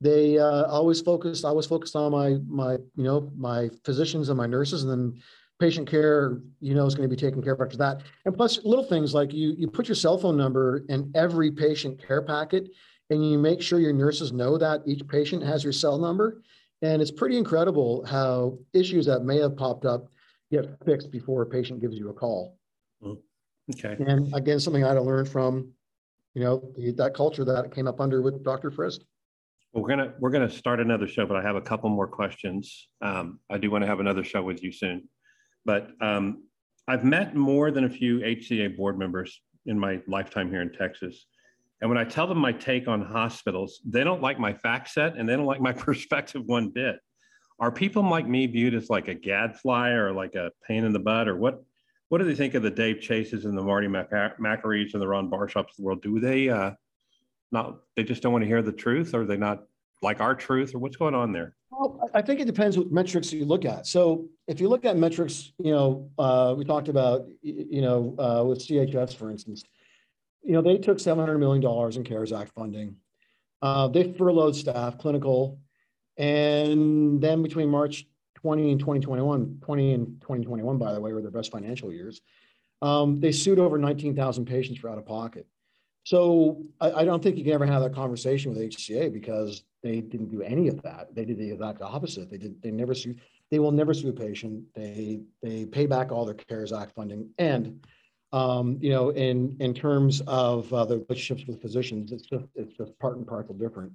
They 0.00 0.38
uh, 0.38 0.64
always 0.64 1.00
focused. 1.00 1.44
I 1.44 1.52
was 1.52 1.66
focused 1.66 1.96
on 1.96 2.12
my 2.12 2.36
my 2.46 2.74
you 2.96 3.04
know 3.04 3.30
my 3.36 3.70
physicians 3.84 4.28
and 4.28 4.36
my 4.36 4.46
nurses, 4.46 4.82
and 4.82 4.90
then 4.90 5.22
patient 5.60 5.88
care, 5.88 6.40
you 6.60 6.74
know, 6.74 6.84
is 6.84 6.94
going 6.94 7.08
to 7.08 7.14
be 7.14 7.20
taken 7.20 7.42
care 7.42 7.54
of 7.54 7.60
after 7.60 7.76
that. 7.76 8.02
And 8.24 8.34
plus 8.34 8.64
little 8.64 8.84
things 8.84 9.14
like 9.14 9.32
you, 9.32 9.54
you 9.56 9.68
put 9.68 9.88
your 9.88 9.94
cell 9.94 10.18
phone 10.18 10.36
number 10.36 10.84
in 10.88 11.10
every 11.14 11.50
patient 11.50 12.04
care 12.04 12.22
packet 12.22 12.70
and 13.10 13.30
you 13.30 13.38
make 13.38 13.60
sure 13.60 13.78
your 13.78 13.92
nurses 13.92 14.32
know 14.32 14.58
that 14.58 14.82
each 14.86 15.06
patient 15.06 15.42
has 15.42 15.62
your 15.62 15.72
cell 15.72 15.98
number. 15.98 16.42
And 16.82 17.00
it's 17.00 17.10
pretty 17.10 17.38
incredible 17.38 18.04
how 18.04 18.58
issues 18.72 19.06
that 19.06 19.24
may 19.24 19.38
have 19.38 19.56
popped 19.56 19.84
up 19.84 20.08
get 20.50 20.76
fixed 20.84 21.10
before 21.10 21.42
a 21.42 21.46
patient 21.46 21.80
gives 21.80 21.96
you 21.96 22.10
a 22.10 22.14
call. 22.14 22.58
Okay. 23.72 23.96
And 24.06 24.34
again, 24.34 24.60
something 24.60 24.84
I 24.84 24.88
had 24.88 24.94
to 24.94 25.02
learn 25.02 25.24
from, 25.24 25.72
you 26.34 26.42
know, 26.42 26.72
that 26.96 27.14
culture 27.14 27.44
that 27.44 27.74
came 27.74 27.86
up 27.86 28.00
under 28.00 28.20
with 28.20 28.42
Dr. 28.44 28.70
Frist. 28.70 29.00
We're 29.74 29.88
gonna, 29.88 30.14
we're 30.20 30.30
gonna 30.30 30.50
start 30.50 30.78
another 30.78 31.08
show, 31.08 31.26
but 31.26 31.36
I 31.36 31.42
have 31.42 31.56
a 31.56 31.60
couple 31.60 31.90
more 31.90 32.06
questions. 32.06 32.88
Um, 33.02 33.40
I 33.50 33.58
do 33.58 33.70
want 33.72 33.82
to 33.82 33.88
have 33.88 33.98
another 33.98 34.22
show 34.22 34.40
with 34.40 34.62
you 34.62 34.70
soon. 34.70 35.08
But 35.64 35.90
um, 36.00 36.44
I've 36.86 37.02
met 37.04 37.34
more 37.34 37.72
than 37.72 37.84
a 37.84 37.90
few 37.90 38.20
HCA 38.20 38.76
board 38.76 38.98
members 38.98 39.40
in 39.66 39.78
my 39.78 40.00
lifetime 40.06 40.48
here 40.48 40.62
in 40.62 40.72
Texas. 40.72 41.26
And 41.80 41.90
when 41.90 41.98
I 41.98 42.04
tell 42.04 42.26
them 42.26 42.38
my 42.38 42.52
take 42.52 42.86
on 42.86 43.02
hospitals, 43.02 43.80
they 43.84 44.04
don't 44.04 44.22
like 44.22 44.38
my 44.38 44.52
fact 44.52 44.90
set 44.90 45.16
and 45.16 45.28
they 45.28 45.34
don't 45.34 45.46
like 45.46 45.60
my 45.60 45.72
perspective 45.86 46.42
one 46.46 46.70
bit. 46.70 46.96
Are 47.58 47.72
people 47.72 48.08
like 48.08 48.28
me 48.28 48.46
viewed 48.46 48.74
as 48.74 48.90
like 48.90 49.08
a 49.08 49.14
gadfly 49.14 49.90
or 49.90 50.12
like 50.12 50.34
a 50.34 50.50
pain 50.66 50.84
in 50.84 50.92
the 50.92 50.98
butt 50.98 51.28
or 51.28 51.36
what? 51.36 51.62
What 52.10 52.18
do 52.18 52.24
they 52.24 52.34
think 52.34 52.54
of 52.54 52.62
the 52.62 52.70
Dave 52.70 53.00
Chases 53.00 53.44
and 53.44 53.56
the 53.56 53.62
Marty 53.62 53.88
Mac- 53.88 54.38
Makarys 54.38 54.92
and 54.92 55.02
the 55.02 55.08
Ron 55.08 55.30
Barshops 55.30 55.70
of 55.70 55.76
the 55.78 55.82
world? 55.82 56.02
Do 56.02 56.20
they 56.20 56.48
uh, 56.48 56.72
not? 57.52 57.80
They 57.96 58.04
just 58.04 58.22
don't 58.22 58.32
want 58.32 58.42
to 58.42 58.48
hear 58.48 58.62
the 58.62 58.72
truth, 58.72 59.14
or 59.14 59.24
they 59.24 59.36
not 59.36 59.64
like 60.02 60.20
our 60.20 60.34
truth, 60.34 60.74
or 60.74 60.78
what's 60.78 60.96
going 60.96 61.14
on 61.14 61.32
there? 61.32 61.56
Well, 61.70 62.08
I 62.14 62.22
think 62.22 62.40
it 62.40 62.44
depends 62.44 62.78
what 62.78 62.92
metrics 62.92 63.32
you 63.32 63.44
look 63.44 63.64
at. 63.64 63.86
So 63.86 64.26
if 64.46 64.60
you 64.60 64.68
look 64.68 64.84
at 64.84 64.96
metrics, 64.96 65.52
you 65.58 65.72
know, 65.72 66.10
uh, 66.18 66.54
we 66.56 66.64
talked 66.64 66.88
about, 66.88 67.26
you 67.42 67.80
know, 67.80 68.14
uh, 68.18 68.44
with 68.44 68.60
CHS, 68.60 69.16
for 69.16 69.30
instance, 69.30 69.64
you 70.42 70.52
know, 70.52 70.62
they 70.62 70.78
took 70.78 71.00
seven 71.00 71.24
hundred 71.24 71.38
million 71.38 71.62
dollars 71.62 71.96
in 71.96 72.04
CARES 72.04 72.32
Act 72.32 72.52
funding. 72.54 72.96
Uh, 73.62 73.88
they 73.88 74.12
furloughed 74.12 74.54
staff, 74.54 74.98
clinical, 74.98 75.58
and 76.18 77.20
then 77.20 77.42
between 77.42 77.68
March 77.68 78.06
twenty 78.34 78.70
and 78.70 78.78
2021, 78.78 79.58
20 79.62 79.92
and 79.94 80.20
twenty 80.20 80.44
twenty-one, 80.44 80.76
by 80.76 80.92
the 80.92 81.00
way, 81.00 81.12
were 81.12 81.22
their 81.22 81.30
best 81.30 81.50
financial 81.50 81.90
years. 81.90 82.20
Um, 82.82 83.20
they 83.20 83.32
sued 83.32 83.58
over 83.58 83.78
nineteen 83.78 84.14
thousand 84.14 84.44
patients 84.44 84.78
for 84.78 84.90
out 84.90 84.98
of 84.98 85.06
pocket. 85.06 85.46
So 86.04 86.62
I, 86.80 86.92
I 86.92 87.04
don't 87.04 87.22
think 87.22 87.36
you 87.36 87.44
can 87.44 87.54
ever 87.54 87.66
have 87.66 87.82
that 87.82 87.94
conversation 87.94 88.52
with 88.52 88.60
HCA 88.62 89.12
because 89.12 89.64
they 89.82 90.00
didn't 90.00 90.30
do 90.30 90.42
any 90.42 90.68
of 90.68 90.80
that. 90.82 91.14
They 91.14 91.24
did 91.24 91.38
the 91.38 91.50
exact 91.50 91.80
opposite. 91.80 92.30
They 92.30 92.36
did, 92.36 92.60
they 92.62 92.70
never 92.70 92.94
sue, 92.94 93.14
they 93.50 93.58
will 93.58 93.72
never 93.72 93.94
sue 93.94 94.10
a 94.10 94.12
patient. 94.12 94.64
They, 94.74 95.20
they 95.42 95.64
pay 95.64 95.86
back 95.86 96.12
all 96.12 96.26
their 96.26 96.34
CARES 96.34 96.72
Act 96.72 96.94
funding. 96.94 97.30
And, 97.38 97.84
um, 98.32 98.78
you 98.80 98.90
know, 98.90 99.10
in, 99.10 99.56
in 99.60 99.72
terms 99.72 100.20
of 100.26 100.72
uh, 100.74 100.84
the 100.84 100.98
relationships 100.98 101.48
with 101.48 101.62
physicians, 101.62 102.12
it's 102.12 102.26
just, 102.26 102.44
it's 102.54 102.76
just 102.76 102.98
part 102.98 103.16
and 103.16 103.26
parcel 103.26 103.54
different. 103.54 103.92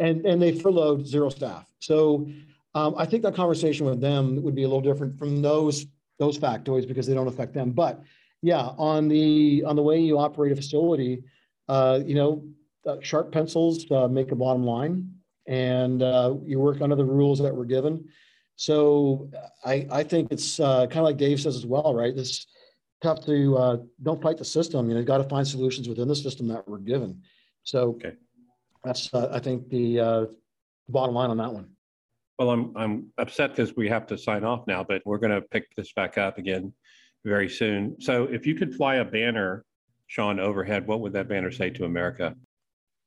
And, 0.00 0.26
and 0.26 0.42
they 0.42 0.58
furloughed 0.58 1.06
zero 1.06 1.28
staff. 1.28 1.70
So 1.78 2.28
um, 2.74 2.94
I 2.98 3.06
think 3.06 3.22
that 3.22 3.36
conversation 3.36 3.86
with 3.86 4.00
them 4.00 4.42
would 4.42 4.56
be 4.56 4.64
a 4.64 4.68
little 4.68 4.80
different 4.80 5.16
from 5.16 5.42
those, 5.42 5.86
those 6.18 6.38
factoids 6.38 6.88
because 6.88 7.06
they 7.06 7.14
don't 7.14 7.28
affect 7.28 7.54
them. 7.54 7.70
But 7.70 8.02
yeah, 8.40 8.70
on 8.78 9.06
the, 9.06 9.62
on 9.64 9.76
the 9.76 9.82
way 9.82 10.00
you 10.00 10.18
operate 10.18 10.50
a 10.50 10.56
facility, 10.56 11.22
uh, 11.68 12.00
you 12.04 12.14
know, 12.14 12.44
uh, 12.86 12.96
sharp 13.00 13.32
pencils 13.32 13.90
uh, 13.90 14.08
make 14.08 14.32
a 14.32 14.36
bottom 14.36 14.64
line 14.64 15.08
and 15.46 16.02
uh, 16.02 16.34
you 16.44 16.58
work 16.58 16.80
under 16.80 16.96
the 16.96 17.04
rules 17.04 17.38
that 17.40 17.54
were 17.54 17.64
given. 17.64 18.04
So 18.56 19.30
I, 19.64 19.86
I 19.90 20.02
think 20.02 20.30
it's 20.30 20.60
uh, 20.60 20.86
kind 20.86 20.98
of 20.98 21.04
like 21.04 21.16
Dave 21.16 21.40
says 21.40 21.56
as 21.56 21.66
well, 21.66 21.94
right? 21.94 22.16
It's 22.16 22.46
tough 23.00 23.24
to 23.26 23.56
uh, 23.56 23.76
don't 24.02 24.22
fight 24.22 24.38
the 24.38 24.44
system. 24.44 24.88
You 24.88 24.94
know, 24.94 25.00
you 25.00 25.06
got 25.06 25.18
to 25.18 25.28
find 25.28 25.46
solutions 25.46 25.88
within 25.88 26.08
the 26.08 26.16
system 26.16 26.46
that 26.48 26.68
we're 26.68 26.78
given. 26.78 27.22
So 27.64 27.90
Okay. 27.90 28.14
that's 28.84 29.12
uh, 29.14 29.30
I 29.32 29.38
think 29.38 29.68
the 29.68 30.00
uh, 30.00 30.26
bottom 30.88 31.14
line 31.14 31.30
on 31.30 31.38
that 31.38 31.52
one. 31.52 31.70
Well, 32.38 32.50
I'm 32.50 32.76
I'm 32.76 33.06
upset 33.18 33.50
because 33.50 33.76
we 33.76 33.88
have 33.88 34.06
to 34.08 34.18
sign 34.18 34.44
off 34.44 34.66
now, 34.66 34.84
but 34.84 35.02
we're 35.04 35.18
going 35.18 35.32
to 35.32 35.42
pick 35.42 35.74
this 35.76 35.92
back 35.92 36.18
up 36.18 36.38
again 36.38 36.72
very 37.24 37.48
soon. 37.48 38.00
So 38.00 38.24
if 38.24 38.46
you 38.46 38.54
could 38.54 38.74
fly 38.74 38.96
a 38.96 39.04
banner, 39.04 39.64
Sean, 40.12 40.38
overhead, 40.38 40.86
what 40.86 41.00
would 41.00 41.14
that 41.14 41.26
banner 41.26 41.50
say 41.50 41.70
to 41.70 41.86
America? 41.86 42.36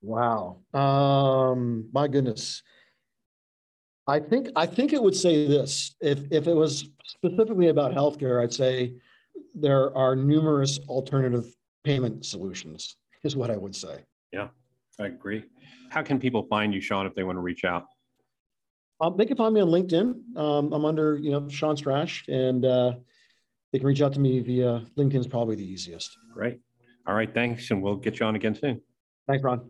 Wow. 0.01 0.61
Um, 0.73 1.87
my 1.93 2.07
goodness. 2.07 2.63
I 4.07 4.19
think 4.19 4.49
I 4.55 4.65
think 4.65 4.91
it 4.91 5.03
would 5.03 5.15
say 5.15 5.47
this. 5.47 5.95
If 6.01 6.21
if 6.31 6.47
it 6.47 6.55
was 6.55 6.89
specifically 7.05 7.67
about 7.67 7.93
healthcare, 7.93 8.41
I'd 8.41 8.51
say 8.51 8.95
there 9.53 9.95
are 9.95 10.15
numerous 10.15 10.79
alternative 10.89 11.45
payment 11.83 12.25
solutions, 12.25 12.97
is 13.23 13.35
what 13.35 13.51
I 13.51 13.57
would 13.57 13.75
say. 13.75 14.03
Yeah, 14.33 14.47
I 14.99 15.05
agree. 15.05 15.43
How 15.91 16.01
can 16.01 16.17
people 16.17 16.47
find 16.49 16.73
you, 16.73 16.81
Sean, 16.81 17.05
if 17.05 17.13
they 17.13 17.23
want 17.23 17.35
to 17.35 17.41
reach 17.41 17.65
out? 17.65 17.85
Um, 18.99 19.15
they 19.15 19.27
can 19.27 19.37
find 19.37 19.53
me 19.53 19.61
on 19.61 19.67
LinkedIn. 19.67 20.37
Um, 20.37 20.73
I'm 20.73 20.85
under, 20.85 21.17
you 21.17 21.29
know, 21.29 21.47
Sean 21.49 21.75
Strash, 21.75 22.27
and 22.27 22.65
uh, 22.65 22.93
they 23.71 23.77
can 23.77 23.87
reach 23.87 24.01
out 24.01 24.13
to 24.13 24.19
me 24.19 24.39
via 24.39 24.81
LinkedIn 24.97 25.19
is 25.19 25.27
probably 25.27 25.55
the 25.55 25.71
easiest. 25.71 26.17
Great. 26.33 26.61
All 27.07 27.15
right. 27.15 27.33
Thanks. 27.33 27.71
And 27.71 27.81
we'll 27.81 27.95
get 27.95 28.19
you 28.19 28.25
on 28.25 28.35
again 28.35 28.55
soon. 28.55 28.81
Thanks, 29.27 29.43
Ron. 29.43 29.69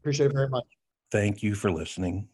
Appreciate 0.00 0.26
it 0.26 0.34
very 0.34 0.48
much. 0.48 0.64
Thank 1.10 1.42
you 1.42 1.54
for 1.54 1.70
listening. 1.70 2.28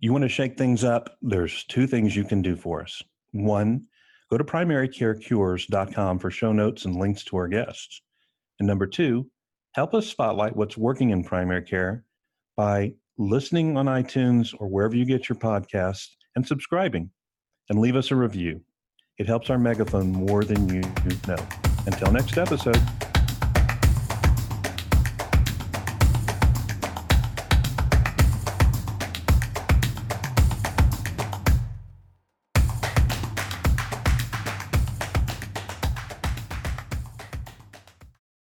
You 0.00 0.12
want 0.12 0.22
to 0.22 0.28
shake 0.28 0.58
things 0.58 0.84
up? 0.84 1.16
There's 1.22 1.64
two 1.64 1.86
things 1.86 2.14
you 2.14 2.24
can 2.24 2.42
do 2.42 2.56
for 2.56 2.82
us. 2.82 3.02
One, 3.32 3.86
go 4.30 4.38
to 4.38 4.44
primarycarecures.com 4.44 6.18
for 6.18 6.30
show 6.30 6.52
notes 6.52 6.84
and 6.84 6.96
links 6.96 7.24
to 7.24 7.36
our 7.36 7.48
guests. 7.48 8.02
And 8.58 8.66
number 8.66 8.86
two, 8.86 9.30
help 9.74 9.94
us 9.94 10.06
spotlight 10.06 10.56
what's 10.56 10.76
working 10.76 11.10
in 11.10 11.24
primary 11.24 11.62
care 11.62 12.04
by 12.56 12.94
listening 13.18 13.76
on 13.76 13.86
iTunes 13.86 14.54
or 14.58 14.68
wherever 14.68 14.96
you 14.96 15.04
get 15.04 15.28
your 15.28 15.36
podcasts 15.36 16.10
and 16.36 16.46
subscribing 16.46 17.10
and 17.70 17.80
leave 17.80 17.96
us 17.96 18.10
a 18.10 18.16
review. 18.16 18.60
It 19.18 19.26
helps 19.26 19.50
our 19.50 19.58
megaphone 19.58 20.10
more 20.10 20.44
than 20.44 20.68
you 20.68 20.82
know. 21.28 21.36
Until 21.86 22.10
next 22.12 22.36
episode. 22.38 22.80